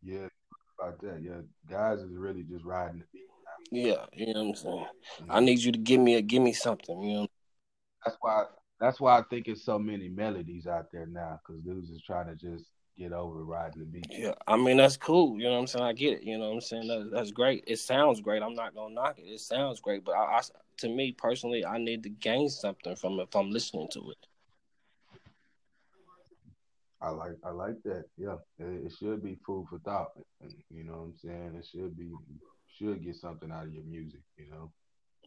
Yeah, 0.03 0.27
about 0.79 1.01
that. 1.01 1.21
Yeah, 1.21 1.41
guys 1.69 1.99
is 1.99 2.15
really 2.15 2.43
just 2.43 2.65
riding 2.65 2.99
the 2.99 3.05
beat. 3.13 3.21
Yeah, 3.71 4.05
you 4.13 4.33
know 4.33 4.43
what 4.43 4.49
I'm 4.49 4.55
saying. 4.55 4.85
Mm-hmm. 5.21 5.31
I 5.31 5.39
need 5.39 5.59
you 5.59 5.71
to 5.71 5.79
give 5.79 5.99
me 5.99 6.15
a, 6.15 6.21
give 6.21 6.41
me 6.41 6.53
something. 6.53 7.01
You 7.01 7.13
know. 7.13 7.27
That's 8.05 8.17
why. 8.19 8.43
That's 8.79 8.99
why 8.99 9.17
I 9.17 9.23
think 9.29 9.47
it's 9.47 9.63
so 9.63 9.79
many 9.79 10.09
melodies 10.09 10.67
out 10.67 10.91
there 10.91 11.05
now, 11.05 11.39
because 11.39 11.61
dudes 11.63 11.89
is 11.89 12.01
trying 12.01 12.27
to 12.27 12.35
just 12.35 12.65
get 12.97 13.13
over 13.13 13.43
riding 13.43 13.79
the 13.79 13.86
beat. 13.86 14.08
Yeah, 14.10 14.34
I 14.47 14.58
mean 14.58 14.77
that's 14.77 14.97
cool. 14.97 15.38
You 15.38 15.45
know 15.45 15.53
what 15.53 15.60
I'm 15.60 15.67
saying? 15.67 15.86
I 15.86 15.93
get 15.93 16.19
it. 16.19 16.23
You 16.23 16.38
know 16.38 16.49
what 16.49 16.56
I'm 16.56 16.62
saying? 16.62 16.88
That, 16.88 17.10
that's 17.12 17.32
great. 17.32 17.63
It 17.67 17.79
sounds 17.79 18.21
great. 18.21 18.41
I'm 18.43 18.56
not 18.56 18.75
gonna 18.75 18.93
knock 18.93 19.19
it. 19.19 19.23
It 19.23 19.39
sounds 19.39 19.79
great, 19.79 20.03
but 20.03 20.13
I, 20.13 20.38
I, 20.38 20.41
to 20.77 20.89
me 20.89 21.12
personally, 21.12 21.65
I 21.65 21.77
need 21.77 22.03
to 22.03 22.10
gain 22.10 22.49
something 22.49 22.95
from 22.95 23.19
it 23.19 23.23
if 23.23 23.36
I'm 23.36 23.51
listening 23.51 23.89
to 23.93 24.12
it. 24.12 24.27
I 27.01 27.10
like 27.10 27.36
I 27.43 27.49
like 27.49 27.82
that. 27.84 28.06
Yeah, 28.17 28.36
it, 28.60 28.86
it 28.86 28.93
should 28.97 29.23
be 29.23 29.38
food 29.45 29.67
for 29.69 29.79
thought. 29.79 30.12
You 30.69 30.84
know 30.86 30.93
what 30.93 30.99
I'm 31.01 31.13
saying? 31.17 31.56
It 31.60 31.67
should 31.69 31.97
be 31.97 32.12
should 32.77 33.03
get 33.03 33.15
something 33.15 33.51
out 33.51 33.65
of 33.65 33.73
your 33.73 33.84
music. 33.84 34.21
You 34.38 34.49
know. 34.49 34.71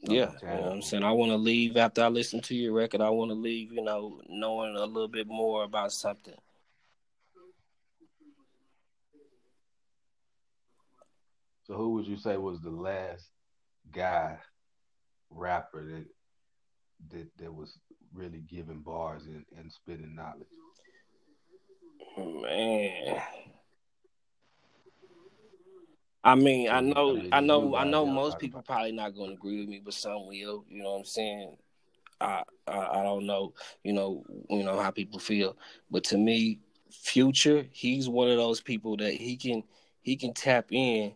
Something 0.01 0.17
yeah, 0.17 0.31
you 0.43 0.49
know 0.49 0.63
what 0.63 0.73
I'm 0.73 0.83
saying. 0.83 1.05
I 1.05 1.13
want 1.13 1.33
to 1.33 1.37
leave 1.37 1.77
after 1.77 2.03
I 2.03 2.09
listen 2.09 2.41
to 2.43 2.55
your 2.55 2.75
record. 2.75 3.01
I 3.01 3.09
want 3.09 3.31
to 3.31 3.35
leave, 3.35 3.73
you 3.73 3.83
know, 3.83 4.21
knowing 4.29 4.77
a 4.77 4.85
little 4.85 5.09
bit 5.09 5.27
more 5.27 5.65
about 5.65 5.91
something. 5.91 6.35
So 11.67 11.75
who 11.75 11.95
would 11.95 12.07
you 12.07 12.17
say 12.17 12.37
was 12.37 12.61
the 12.61 12.71
last 12.71 13.29
guy 13.93 14.39
rapper 15.31 15.85
that 15.85 16.05
that 17.11 17.27
that 17.39 17.53
was 17.53 17.79
really 18.15 18.43
giving 18.49 18.81
bars 18.81 19.27
and, 19.27 19.45
and 19.59 19.73
spitting 19.73 20.15
knowledge? 20.15 20.47
Man. 22.17 23.21
I 26.23 26.35
mean, 26.35 26.69
I 26.69 26.81
know, 26.81 27.23
I 27.31 27.41
know, 27.41 27.77
I 27.77 27.85
know. 27.85 28.05
Most 28.05 28.41
people 28.41 28.63
probably 28.63 28.91
not 28.91 29.15
going 29.15 29.31
to 29.31 29.37
agree 29.37 29.61
with 29.61 29.69
me, 29.69 29.81
but 29.85 29.95
some 29.95 30.27
will. 30.27 30.65
You 30.69 30.83
know 30.83 30.93
what 30.93 30.99
I'm 31.01 31.05
saying? 31.05 31.57
I, 32.21 32.43
I, 32.67 32.79
I 32.79 33.03
don't 33.05 33.27
know. 33.27 33.53
You 33.85 33.93
know, 33.93 34.25
you 34.51 34.65
know 34.65 34.81
how 34.81 34.91
people 34.91 35.19
feel, 35.19 35.57
but 35.91 36.05
to 36.05 36.17
me, 36.17 36.61
Future, 36.91 37.67
he's 37.73 38.09
one 38.09 38.31
of 38.31 38.37
those 38.37 38.61
people 38.61 38.97
that 38.97 39.13
he 39.13 39.37
can 39.37 39.63
he 40.03 40.17
can 40.17 40.33
tap 40.33 40.67
in 40.71 41.13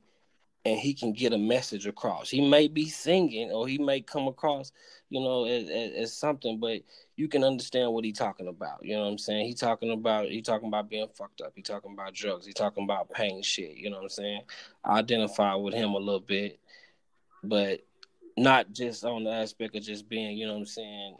and 0.64 0.78
he 0.78 0.92
can 0.92 1.12
get 1.12 1.32
a 1.32 1.38
message 1.38 1.86
across. 1.86 2.28
He 2.28 2.46
may 2.46 2.68
be 2.68 2.88
singing 2.88 3.50
or 3.50 3.66
he 3.66 3.78
may 3.78 4.02
come 4.02 4.28
across, 4.28 4.72
you 5.08 5.20
know, 5.20 5.44
as, 5.44 5.70
as, 5.70 5.92
as, 5.96 6.12
something, 6.12 6.58
but 6.60 6.82
you 7.16 7.28
can 7.28 7.44
understand 7.44 7.92
what 7.92 8.04
he's 8.04 8.18
talking 8.18 8.48
about. 8.48 8.84
You 8.84 8.96
know 8.96 9.04
what 9.04 9.08
I'm 9.08 9.18
saying? 9.18 9.46
He 9.46 9.54
talking 9.54 9.90
about 9.90 10.26
he 10.26 10.42
talking 10.42 10.68
about 10.68 10.90
being 10.90 11.08
fucked 11.14 11.40
up. 11.40 11.52
He 11.56 11.62
talking 11.62 11.92
about 11.92 12.14
drugs. 12.14 12.46
He 12.46 12.52
talking 12.52 12.84
about 12.84 13.10
pain 13.10 13.42
shit. 13.42 13.76
You 13.76 13.88
know 13.88 13.96
what 13.96 14.04
I'm 14.04 14.08
saying? 14.10 14.42
I 14.84 14.98
identify 14.98 15.54
with 15.54 15.72
him 15.72 15.90
a 15.90 15.98
little 15.98 16.20
bit, 16.20 16.60
but 17.42 17.80
not 18.36 18.72
just 18.72 19.04
on 19.04 19.24
the 19.24 19.30
aspect 19.30 19.76
of 19.76 19.82
just 19.82 20.08
being, 20.08 20.36
you 20.36 20.46
know 20.46 20.52
what 20.52 20.60
I'm 20.60 20.66
saying, 20.66 21.16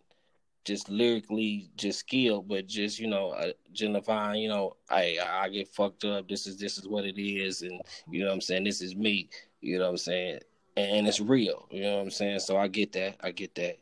just 0.65 0.89
lyrically 0.89 1.71
just 1.77 2.01
skilled, 2.01 2.49
but 2.49 2.67
just 2.67 2.99
you 2.99 3.09
know 3.09 3.35
identifying, 3.71 4.43
you 4.43 4.49
know, 4.49 4.77
I 4.91 5.19
I 5.27 5.49
get 5.49 5.69
fucked 5.69 6.05
up. 6.05 6.29
This 6.29 6.47
is 6.47 6.57
this 6.59 6.79
is 6.79 6.87
what 6.89 7.05
it 7.05 7.21
is, 7.21 7.63
and 7.63 7.81
you 8.11 8.21
know 8.21 8.29
what 8.29 8.35
I'm 8.35 8.41
saying. 8.41 8.65
This 8.65 8.83
is 8.83 8.97
me. 8.97 9.29
You 9.61 9.79
know 9.79 9.85
what 9.85 9.91
I'm 9.91 9.97
saying, 9.99 10.41
and, 10.77 10.99
and 10.99 11.09
it's 11.09 11.21
real. 11.21 11.67
You 11.71 11.83
know 11.83 11.97
what 11.97 12.03
I'm 12.03 12.11
saying. 12.11 12.41
So 12.41 12.57
I 12.57 12.69
get 12.69 12.93
that. 12.93 13.17
I 13.21 13.31
get 13.33 13.55
that. 13.57 13.79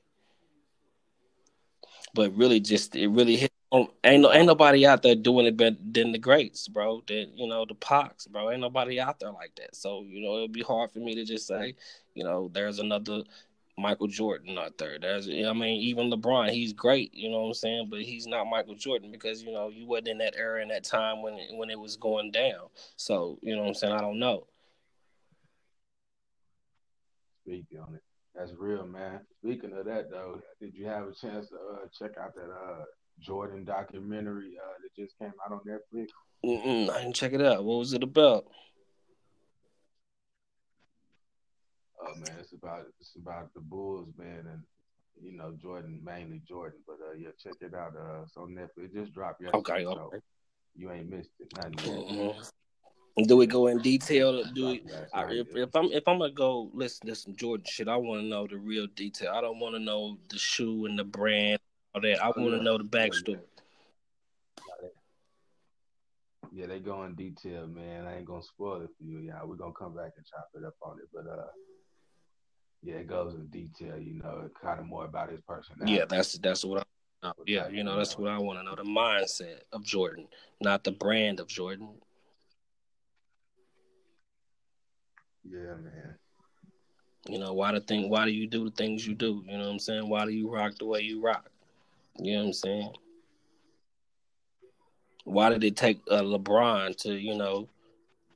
But 2.14 2.34
really, 2.36 2.60
just 2.60 2.96
it 2.96 3.08
really 3.08 3.36
hit 3.36 3.52
Um, 3.70 3.88
ain't 4.02 4.22
no, 4.22 4.32
ain't 4.32 4.46
nobody 4.46 4.86
out 4.86 5.02
there 5.02 5.14
doing 5.14 5.46
it 5.46 5.56
better 5.56 5.76
than 5.92 6.12
the 6.12 6.18
greats, 6.18 6.68
bro. 6.68 7.02
Than 7.06 7.36
you 7.36 7.46
know 7.46 7.66
the 7.66 7.74
Pox, 7.74 8.26
bro. 8.26 8.50
Ain't 8.50 8.60
nobody 8.62 8.98
out 9.00 9.20
there 9.20 9.32
like 9.32 9.54
that. 9.56 9.76
So 9.76 10.04
you 10.08 10.22
know 10.22 10.38
it'd 10.38 10.52
be 10.52 10.62
hard 10.62 10.90
for 10.90 11.00
me 11.00 11.14
to 11.16 11.24
just 11.24 11.46
say, 11.46 11.74
you 12.14 12.24
know, 12.24 12.50
there's 12.52 12.78
another 12.78 13.24
Michael 13.78 14.08
Jordan 14.08 14.58
out 14.58 14.76
there. 14.76 14.98
There's, 14.98 15.28
I 15.28 15.52
mean, 15.52 15.80
even 15.80 16.10
LeBron, 16.10 16.50
he's 16.50 16.72
great. 16.72 17.14
You 17.14 17.30
know 17.30 17.42
what 17.42 17.48
I'm 17.48 17.54
saying, 17.54 17.88
but 17.90 18.02
he's 18.02 18.26
not 18.26 18.46
Michael 18.46 18.74
Jordan 18.74 19.12
because 19.12 19.42
you 19.42 19.52
know 19.52 19.68
you 19.68 19.86
wasn't 19.86 20.08
in 20.08 20.18
that 20.18 20.34
era 20.36 20.60
in 20.60 20.68
that 20.68 20.84
time 20.84 21.22
when 21.22 21.34
it, 21.34 21.50
when 21.56 21.70
it 21.70 21.78
was 21.78 21.96
going 21.96 22.30
down. 22.30 22.68
So 22.96 23.38
you 23.42 23.54
know 23.54 23.62
what 23.62 23.68
I'm 23.68 23.74
saying. 23.74 23.92
I 23.94 24.00
don't 24.00 24.18
know. 24.18 24.46
Speak 27.44 27.66
on 27.80 27.94
it. 27.94 28.02
That's 28.34 28.52
real, 28.56 28.86
man. 28.86 29.20
Speaking 29.42 29.72
of 29.72 29.86
that, 29.86 30.10
though, 30.10 30.40
did 30.60 30.74
you 30.74 30.86
have 30.86 31.08
a 31.08 31.14
chance 31.14 31.48
to 31.48 31.56
uh, 31.56 31.86
check 31.98 32.16
out 32.18 32.34
that 32.34 32.50
uh, 32.50 32.84
Jordan 33.20 33.64
documentary 33.64 34.52
uh, 34.62 34.74
that 34.82 35.02
just 35.02 35.18
came 35.18 35.32
out 35.44 35.52
on 35.52 35.60
Netflix? 35.60 36.08
Mm-mm, 36.44 36.88
I 36.90 37.02
didn't 37.02 37.16
check 37.16 37.32
it 37.32 37.42
out. 37.42 37.64
What 37.64 37.78
was 37.78 37.92
it 37.94 38.02
about? 38.04 38.44
Oh 42.00 42.14
man, 42.14 42.36
it's 42.38 42.52
about 42.52 42.84
it's 43.00 43.16
about 43.16 43.52
the 43.54 43.60
Bulls, 43.60 44.08
man, 44.16 44.44
and 44.50 44.62
you 45.20 45.36
know 45.36 45.52
Jordan 45.60 46.00
mainly 46.04 46.40
Jordan, 46.48 46.78
but 46.86 46.96
uh, 47.04 47.14
yeah, 47.18 47.30
check 47.42 47.54
it 47.60 47.74
out. 47.74 47.92
Uh, 47.96 48.40
on 48.40 48.50
Netflix. 48.50 48.84
It 48.84 48.94
just 48.94 49.12
dropped 49.12 49.42
yesterday, 49.42 49.58
okay, 49.58 49.86
okay. 49.86 49.94
so 49.94 50.20
you 50.76 50.92
ain't 50.92 51.10
missed 51.10 51.30
it. 51.40 51.50
Mm-hmm. 51.50 52.40
Do 53.24 53.36
we 53.36 53.46
go 53.46 53.66
in 53.66 53.78
detail? 53.78 54.44
Do 54.44 54.66
we, 54.66 54.82
if, 54.84 55.56
if, 55.56 55.74
I'm 55.74 55.86
if 55.86 56.06
I'm 56.06 56.20
gonna 56.20 56.30
go 56.30 56.70
listen 56.72 57.08
to 57.08 57.16
some 57.16 57.34
Jordan 57.34 57.66
shit, 57.68 57.88
I 57.88 57.96
want 57.96 58.20
to 58.20 58.26
know 58.26 58.46
the 58.46 58.58
real 58.58 58.86
detail. 58.94 59.32
I 59.34 59.40
don't 59.40 59.58
want 59.58 59.74
to 59.74 59.80
know 59.80 60.18
the 60.30 60.38
shoe 60.38 60.86
and 60.86 60.96
the 60.96 61.04
brand, 61.04 61.58
all 61.94 62.00
that. 62.00 62.22
I 62.22 62.28
want 62.28 62.52
to 62.52 62.62
know 62.62 62.78
the 62.78 62.84
backstory. 62.84 63.40
Yeah, 66.52 66.66
they 66.66 66.78
go 66.78 67.04
in 67.04 67.14
detail, 67.14 67.66
man. 67.66 68.06
I 68.06 68.18
ain't 68.18 68.24
gonna 68.24 68.42
spoil 68.42 68.82
it 68.82 68.90
for 68.96 69.04
you. 69.04 69.18
Yeah, 69.18 69.44
we're 69.44 69.56
gonna 69.56 69.72
come 69.72 69.94
back 69.94 70.12
and 70.16 70.24
chop 70.24 70.48
it 70.54 70.64
up 70.64 70.74
on 70.82 70.98
it, 70.98 71.08
but 71.12 71.30
uh, 71.30 71.46
yeah, 72.82 72.94
it 72.96 73.06
goes 73.06 73.34
in 73.34 73.46
detail. 73.46 73.98
You 73.98 74.14
know, 74.14 74.48
kind 74.60 74.80
of 74.80 74.86
more 74.86 75.04
about 75.04 75.30
his 75.30 75.40
personality. 75.40 75.98
Yeah, 75.98 76.04
that's 76.08 76.34
that's 76.38 76.64
what. 76.64 76.86
I, 77.22 77.32
yeah, 77.46 77.68
you 77.68 77.82
know, 77.82 77.96
that's 77.96 78.16
what 78.16 78.30
I 78.30 78.38
want 78.38 78.60
to 78.60 78.64
know. 78.64 78.76
The 78.76 78.84
mindset 78.84 79.62
of 79.72 79.82
Jordan, 79.82 80.28
not 80.60 80.84
the 80.84 80.92
brand 80.92 81.40
of 81.40 81.48
Jordan. 81.48 81.88
Yeah, 85.44 85.74
man. 85.74 86.14
You 87.28 87.40
know, 87.40 87.52
why 87.54 87.72
the 87.72 87.80
thing 87.80 88.08
why 88.08 88.24
do 88.24 88.30
you 88.30 88.46
do 88.46 88.64
the 88.64 88.70
things 88.70 89.06
you 89.06 89.14
do? 89.14 89.42
You 89.48 89.58
know 89.58 89.64
what 89.64 89.72
I'm 89.72 89.78
saying? 89.80 90.08
Why 90.08 90.24
do 90.24 90.30
you 90.30 90.48
rock 90.48 90.74
the 90.78 90.86
way 90.86 91.00
you 91.00 91.20
rock? 91.20 91.50
You 92.18 92.34
know 92.34 92.40
what 92.40 92.46
I'm 92.46 92.52
saying? 92.52 92.92
Why 95.24 95.50
did 95.50 95.62
it 95.64 95.76
take 95.76 96.00
uh, 96.10 96.22
LeBron 96.22 96.96
to, 97.02 97.12
you 97.12 97.36
know, 97.36 97.68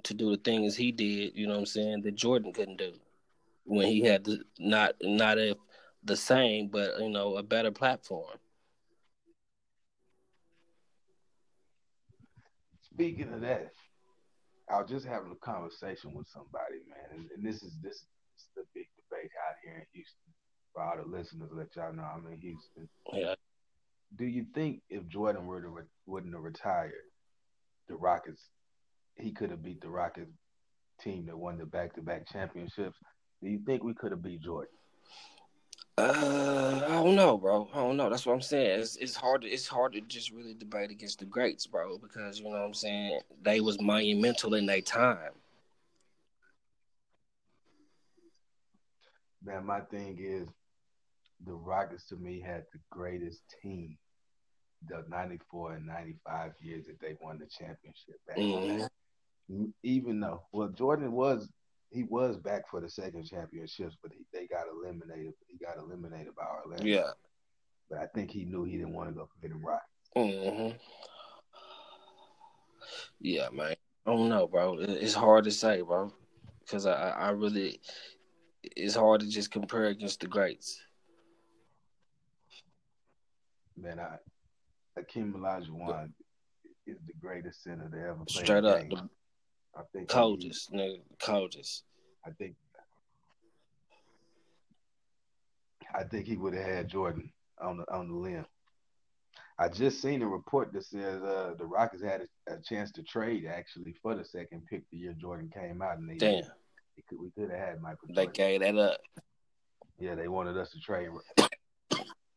to 0.03 0.15
do 0.15 0.31
the 0.31 0.37
things 0.37 0.77
he 0.77 0.93
did, 0.93 1.33
you 1.35 1.47
know 1.47 1.55
what 1.55 1.61
I'm 1.61 1.67
saying, 1.67 2.03
that 2.03 2.17
Jordan 2.17 2.53
couldn't 2.53 2.77
do 2.77 2.93
when 3.65 3.87
he 3.87 4.01
had 4.01 4.25
the, 4.25 4.43
not 4.59 4.95
not 5.03 5.39
a, 5.39 5.57
the 6.05 6.17
same, 6.17 6.69
but 6.69 7.01
you 7.01 7.11
know, 7.11 7.37
a 7.37 7.43
better 7.43 7.71
platform. 7.71 8.37
Speaking 12.93 13.33
of 13.33 13.41
that, 13.41 13.71
I 14.71 14.81
was 14.81 14.91
just 14.91 15.07
having 15.07 15.33
a 15.33 15.45
conversation 15.45 16.13
with 16.15 16.29
somebody, 16.29 16.81
man, 16.89 17.19
and, 17.19 17.31
and 17.37 17.45
this 17.45 17.63
is 17.63 17.73
this, 17.83 17.95
is 17.95 18.49
the 18.57 18.63
big 18.75 18.87
debate 18.97 19.31
out 19.49 19.57
here 19.65 19.77
in 19.77 19.87
Houston. 19.93 20.33
For 20.75 20.83
all 20.83 20.97
the 20.97 21.09
listeners, 21.17 21.51
let 21.53 21.75
y'all 21.77 21.93
know 21.93 22.03
I'm 22.03 22.27
in 22.33 22.41
Houston. 22.41 22.89
Yeah. 23.13 23.35
Do 24.17 24.25
you 24.25 24.47
think 24.55 24.83
if 24.91 25.07
Jordan 25.09 25.47
were 25.47 25.61
to 25.61 25.69
re- 25.69 25.83
wouldn't 26.07 26.35
have 26.35 26.43
retired, 26.43 26.93
the 27.89 27.97
Rockets, 27.97 28.43
he 29.17 29.33
could 29.33 29.51
have 29.51 29.63
beat 29.63 29.81
the 29.81 29.89
Rockets 29.89 30.33
team 31.01 31.27
that 31.27 31.37
won 31.37 31.59
the 31.59 31.67
back-to-back 31.67 32.31
championships? 32.31 32.97
Do 33.43 33.49
you 33.49 33.59
think 33.67 33.83
we 33.83 33.95
could 33.95 34.13
have 34.13 34.23
beat 34.23 34.41
Jordan? 34.41 34.71
Uh, 35.99 36.81
I 36.87 36.89
don't 36.89 37.17
know, 37.17 37.37
bro. 37.37 37.69
I 37.75 37.77
don't 37.79 37.97
know. 37.97 38.09
That's 38.09 38.25
what 38.25 38.33
I'm 38.33 38.41
saying. 38.41 38.81
It's 38.81 38.97
it's 38.97 39.15
hard. 39.15 39.43
To, 39.43 39.49
it's 39.49 39.67
hard 39.67 39.93
to 39.93 40.01
just 40.01 40.31
really 40.31 40.55
debate 40.55 40.91
against 40.91 41.19
the 41.19 41.27
greats, 41.27 41.67
bro, 41.67 41.99
because 41.99 42.39
you 42.39 42.45
know 42.45 42.51
what 42.51 42.61
I'm 42.63 42.75
saying. 42.75 43.21
They 43.43 43.61
was 43.61 43.81
monumental 43.81 44.55
in 44.55 44.65
their 44.65 44.81
time. 44.81 45.33
Man, 49.45 49.67
my 49.67 49.81
thing 49.81 50.19
is, 50.21 50.49
the 51.45 51.53
Rockets 51.53 52.07
to 52.09 52.17
me 52.17 52.41
had 52.41 52.65
the 52.73 52.79
greatest 52.91 53.43
team. 53.63 53.99
The 54.89 55.05
'94 55.09 55.75
and 55.75 55.87
'95 55.87 56.53
years 56.63 56.87
that 56.87 57.01
they 57.01 57.17
won 57.21 57.39
the 57.39 57.47
championship 57.47 58.17
back. 58.27 58.39
Mm-hmm. 58.39 59.67
Even 59.83 60.21
though, 60.21 60.43
well, 60.53 60.69
Jordan 60.69 61.13
was 61.13 61.49
he 61.93 62.05
was 62.05 62.39
back 62.39 62.69
for 62.71 62.81
the 62.81 62.89
second 62.89 63.25
championships, 63.25 63.97
but 64.03 64.13
he, 64.13 64.25
they 64.33 64.47
got 64.47 64.65
eliminated. 64.73 65.35
He 65.47 65.59
got 65.59 65.77
eliminated 65.77 66.35
by 66.35 66.45
Orlando. 66.45 66.85
Yeah, 66.85 67.11
but 67.91 67.99
I 67.99 68.07
think 68.07 68.31
he 68.31 68.45
knew 68.45 68.65
he 68.65 68.79
didn't 68.79 68.95
want 68.95 69.11
to 69.11 69.15
go 69.15 69.29
for 69.29 69.47
him 69.47 69.63
right. 69.65 69.81
Mm-hmm. 70.17 70.77
Yeah, 73.21 73.49
man. 73.53 73.77
I 74.07 74.11
don't 74.11 74.29
know, 74.29 74.47
bro. 74.47 74.79
It's 74.81 75.15
hard 75.15 75.45
to 75.45 75.51
say, 75.51 75.83
bro, 75.83 76.13
because 76.61 76.87
I, 76.87 77.11
I 77.11 77.31
really, 77.31 77.81
it's 78.63 78.97
hard 78.97 79.21
to 79.21 79.29
just 79.29 79.51
compare 79.51 79.87
against 79.87 80.21
the 80.21 80.27
greats. 80.27 80.81
Man, 83.77 84.01
I 84.01 84.17
Akeem 84.99 85.33
Olajuwon 85.33 86.11
is 86.87 86.97
the 87.07 87.15
greatest 87.21 87.63
center 87.63 87.89
to 87.89 87.97
ever 87.97 88.25
play. 88.27 88.45
Straight 88.45 88.65
up, 88.65 88.89
the, 88.89 89.09
I 89.75 89.83
think 89.93 90.09
coldest, 90.09 90.71
he, 90.71 90.79
nigga, 90.79 91.01
coldest. 91.21 91.85
I 92.27 92.31
think 92.31 92.55
I 95.95 96.05
think 96.05 96.27
he 96.27 96.37
would 96.37 96.55
have 96.55 96.67
had 96.67 96.89
Jordan 96.89 97.33
on 97.61 97.79
the 97.79 97.93
on 97.93 98.09
the 98.09 98.15
limb. 98.15 98.47
I 99.59 99.69
just 99.69 100.01
seen 100.01 100.23
a 100.23 100.29
report 100.29 100.73
that 100.73 100.85
says 100.85 101.23
uh, 101.23 101.55
the 101.59 101.67
Rockets 101.67 102.03
had 102.03 102.23
a, 102.49 102.55
a, 102.55 102.61
chance 102.61 102.91
to 102.93 103.03
trade 103.03 103.47
actually 103.47 103.95
for 104.03 104.15
the 104.15 104.25
second 104.25 104.63
pick 104.69 104.83
the 104.91 104.97
year 104.97 105.15
Jordan 105.19 105.51
came 105.53 105.83
out, 105.83 105.99
and 105.99 106.09
they 106.09 106.17
damn 106.17 106.45
could, 107.09 107.19
we 107.21 107.31
could 107.31 107.51
have 107.51 107.59
had 107.59 107.81
Michael. 107.81 108.09
They 108.15 108.27
gave 108.27 108.61
that 108.61 108.77
up. 108.77 109.01
Yeah, 109.99 110.15
they 110.15 110.29
wanted 110.29 110.57
us 110.57 110.71
to 110.73 110.81
trade. 110.81 111.09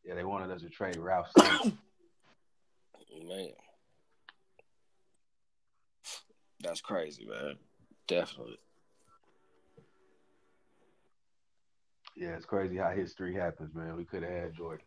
Yeah, 0.07 0.13
they 0.13 0.23
wanted 0.23 0.51
us 0.51 0.61
to 0.61 0.69
trade 0.69 0.97
Ralph. 0.97 1.31
Man. 1.37 1.73
That's 6.65 6.81
crazy, 6.81 7.25
man. 7.25 7.55
Definitely. 8.07 8.57
Yeah, 12.17 12.29
it's 12.29 12.45
crazy 12.45 12.77
how 12.77 12.91
history 12.91 13.35
happens, 13.35 13.75
man. 13.75 13.95
We 13.95 14.05
could 14.05 14.23
have 14.23 14.31
had 14.31 14.55
Jordan. 14.55 14.85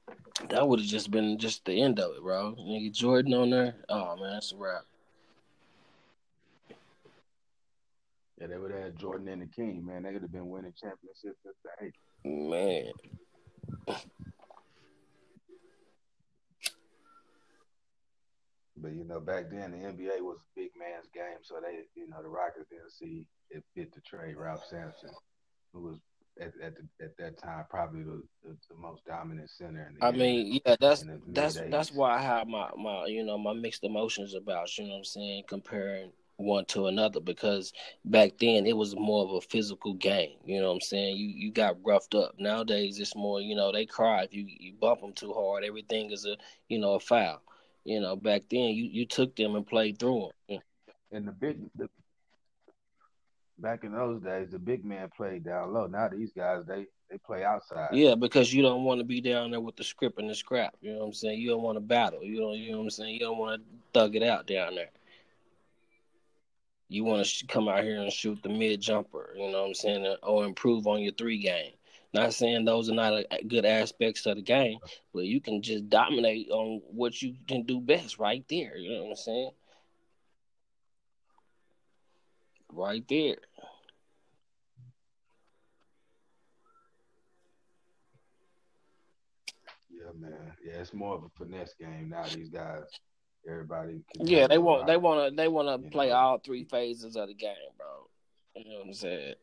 That 0.49 0.67
would 0.67 0.81
have 0.81 0.89
just 0.89 1.11
been 1.11 1.39
just 1.39 1.65
the 1.65 1.81
end 1.81 2.01
of 2.01 2.17
it, 2.17 2.23
bro. 2.23 2.57
Nigga 2.59 2.91
Jordan 2.91 3.35
on 3.35 3.51
there. 3.51 3.75
Oh 3.89 4.17
man, 4.17 4.33
that's 4.33 4.53
a 4.53 4.57
wrap. 4.57 4.85
Yeah, 8.41 8.47
they 8.47 8.57
would 8.57 8.71
have 8.71 8.83
had 8.83 8.99
Jordan 8.99 9.29
and 9.29 9.43
the 9.43 9.47
King, 9.47 9.85
man. 9.85 10.05
They 10.05 10.13
could 10.13 10.23
have 10.23 10.33
been 10.33 10.49
winning 10.49 10.73
championships 10.81 11.39
since 11.43 11.57
the 11.65 11.87
eight. 11.87 11.95
Man. 12.25 12.93
But 18.81 18.95
you 18.95 19.05
know, 19.05 19.21
back 19.21 19.51
then 19.51 19.73
the 19.73 19.79
NBA 19.79 20.21
was 20.21 20.39
a 20.39 20.61
big 20.61 20.71
man's 20.79 21.09
game, 21.15 21.43
so 21.43 21.57
they, 21.63 21.85
you 21.95 22.09
know, 22.09 22.23
the 22.23 22.29
Rockets 22.29 22.69
didn't 22.71 22.93
see 22.93 23.27
it 23.51 23.65
fit 23.75 23.93
to 23.95 24.01
trade 24.01 24.37
Ralph 24.37 24.65
Sampson, 24.69 25.11
who 25.73 25.83
was 25.83 25.99
at 26.41 26.53
at, 26.63 26.75
the, 26.77 27.05
at 27.05 27.17
that 27.19 27.39
time 27.39 27.65
probably 27.69 28.03
the, 28.03 28.23
the, 28.45 28.57
the, 28.69 28.77
most 28.77 29.05
dominant 29.05 29.51
center. 29.51 29.89
In 29.89 29.99
the 29.99 30.05
I 30.05 30.11
mean, 30.13 30.61
yeah, 30.65 30.77
that's 30.81 31.05
that's 31.29 31.61
that's 31.71 31.93
why 31.93 32.17
I 32.17 32.21
have 32.21 32.47
my 32.47 32.71
my 32.77 33.07
you 33.07 33.25
know 33.25 33.39
my 33.39 33.53
mixed 33.53 33.85
emotions 33.85 34.35
about 34.35 34.77
you 34.79 34.85
know 34.85 34.91
what 34.91 34.99
I'm 34.99 35.05
saying 35.05 35.45
comparing 35.49 36.13
one 36.37 36.65
to 36.65 36.87
another 36.87 37.19
because 37.19 37.73
back 38.05 38.39
then 38.39 38.65
it 38.65 38.77
was 38.77 38.95
more 38.95 39.25
of 39.25 39.33
a 39.33 39.41
physical 39.41 39.95
game. 39.95 40.37
You 40.45 40.61
know 40.61 40.69
what 40.69 40.75
I'm 40.75 40.81
saying? 40.81 41.17
You 41.17 41.29
you 41.29 41.53
got 41.53 41.77
roughed 41.85 42.15
up. 42.15 42.35
Nowadays 42.39 42.99
it's 42.99 43.17
more 43.17 43.41
you 43.41 43.57
know 43.57 43.73
they 43.73 43.87
cry 43.87 44.23
if 44.23 44.33
you 44.33 44.47
you 44.47 44.73
bump 44.81 45.01
them 45.01 45.13
too 45.13 45.33
hard. 45.33 45.65
Everything 45.65 46.13
is 46.13 46.25
a 46.25 46.37
you 46.69 46.79
know 46.79 46.95
a 46.95 47.01
foul. 47.01 47.43
You 47.89 48.01
know, 48.01 48.17
back 48.17 48.43
then 48.51 48.69
you, 48.75 48.85
you 48.85 49.07
took 49.07 49.35
them 49.35 49.57
and 49.57 49.67
played 49.67 49.99
through 49.99 50.29
them. 50.47 50.61
And 51.11 51.27
the 51.27 51.33
big, 51.33 51.57
the, 51.75 51.89
back 53.59 53.83
in 53.83 53.93
those 53.93 54.21
days, 54.21 54.51
the 54.51 54.59
big 54.59 54.85
man 54.85 55.09
played 55.17 55.43
down 55.43 55.73
low. 55.73 55.87
Now 55.87 56.09
these 56.09 56.31
guys, 56.37 56.65
they 56.69 56.85
they 57.11 57.17
play 57.17 57.45
outside. 57.45 57.89
Yeah, 57.93 58.15
because 58.15 58.53
you 58.53 58.61
don't 58.61 58.85
want 58.85 59.01
to 59.01 59.07
be 59.07 59.23
down 59.23 59.51
there 59.51 59.63
with 59.63 59.77
the 59.77 59.85
script 59.85 60.19
and 60.19 60.29
the 60.29 60.35
scrap. 60.35 60.75
You 60.83 60.93
know 60.93 60.99
what 60.99 61.07
I'm 61.07 61.13
saying? 61.15 61.41
You 61.41 61.49
don't 61.49 61.63
want 61.63 61.77
to 61.77 61.81
battle. 61.81 62.23
You 62.23 62.41
don't. 62.41 62.59
You 62.59 62.73
know 62.73 62.77
what 62.77 62.85
I'm 62.85 62.91
saying? 62.91 63.15
You 63.15 63.21
don't 63.21 63.39
want 63.39 63.63
to 63.63 63.69
thug 63.99 64.17
it 64.17 64.23
out 64.23 64.47
down 64.47 64.75
there. 64.75 64.91
You 66.91 67.05
want 67.05 67.25
to 67.25 67.47
come 67.47 67.69
out 67.69 67.85
here 67.85 68.03
and 68.03 68.13
shoot 68.13 68.43
the 68.43 68.51
mid 68.51 68.83
jumper. 68.83 69.33
You 69.35 69.51
know 69.51 69.63
what 69.63 69.69
I'm 69.69 69.75
saying? 69.75 70.17
Or 70.23 70.45
improve 70.45 70.87
on 70.87 71.01
your 71.01 71.15
three 71.15 71.39
game. 71.39 71.73
Not 72.19 72.35
saying 72.35 72.65
those 72.65 72.91
are 72.91 72.95
not 72.95 73.13
a, 73.13 73.45
good 73.47 73.65
aspects 73.65 74.27
of 74.27 74.35
the 74.35 74.43
game, 74.43 74.81
but 75.15 75.23
you 75.23 75.41
can 75.41 75.63
just 75.63 75.89
dominate 75.89 76.51
on 76.51 76.83
what 76.91 77.23
you 77.23 77.37
can 77.47 77.63
do 77.63 77.81
best 77.81 78.19
right 78.19 78.45
there. 78.51 78.77
You 78.77 78.91
know 78.91 79.05
what 79.05 79.11
I'm 79.11 79.17
saying? 79.17 79.51
Right 82.73 83.05
there. 83.09 83.37
Yeah, 89.89 90.11
man. 90.19 90.33
Yeah, 90.67 90.81
it's 90.81 90.93
more 90.93 91.15
of 91.15 91.23
a 91.23 91.29
finesse 91.39 91.75
game 91.79 92.09
now. 92.09 92.25
These 92.35 92.49
guys, 92.49 92.83
everybody. 93.49 94.01
yeah, 94.17 94.49
they 94.49 94.59
want 94.59 94.89
they 94.89 94.97
want 94.97 95.31
to 95.31 95.37
they 95.37 95.47
want 95.47 95.85
to 95.85 95.91
play 95.91 96.09
know. 96.09 96.17
all 96.17 96.39
three 96.39 96.65
phases 96.65 97.15
of 97.15 97.29
the 97.29 97.35
game, 97.35 97.55
bro. 97.77 97.87
You 98.57 98.73
know 98.73 98.79
what 98.79 98.87
I'm 98.89 98.95
saying? 98.95 99.35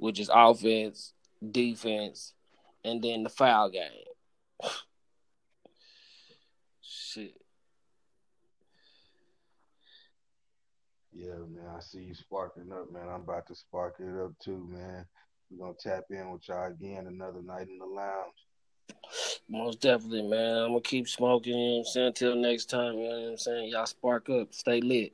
Which 0.00 0.18
is 0.18 0.30
offense, 0.32 1.12
defense, 1.52 2.32
and 2.82 3.02
then 3.02 3.22
the 3.22 3.28
foul 3.28 3.68
game. 3.68 3.90
Shit. 6.80 7.34
Yeah, 11.12 11.34
man. 11.34 11.66
I 11.76 11.80
see 11.80 12.00
you 12.00 12.14
sparking 12.14 12.72
up, 12.72 12.90
man. 12.90 13.10
I'm 13.10 13.20
about 13.20 13.46
to 13.48 13.54
spark 13.54 13.96
it 14.00 14.18
up 14.24 14.32
too, 14.42 14.66
man. 14.70 15.04
We're 15.50 15.66
gonna 15.66 15.76
tap 15.78 16.04
in 16.08 16.30
with 16.30 16.48
y'all 16.48 16.68
again 16.70 17.06
another 17.06 17.42
night 17.42 17.68
in 17.68 17.78
the 17.78 17.84
lounge. 17.84 18.32
Most 19.50 19.82
definitely, 19.82 20.22
man. 20.22 20.62
I'm 20.62 20.68
gonna 20.68 20.80
keep 20.80 21.08
smoking, 21.08 21.52
you 21.52 21.58
know 21.58 21.72
what 21.72 21.78
I'm 21.80 21.84
saying, 21.84 22.06
until 22.06 22.36
next 22.36 22.70
time, 22.70 22.94
you 22.94 23.06
know 23.06 23.20
what 23.20 23.30
I'm 23.32 23.36
saying? 23.36 23.68
Y'all 23.68 23.84
spark 23.84 24.30
up, 24.30 24.54
stay 24.54 24.80
lit. 24.80 25.12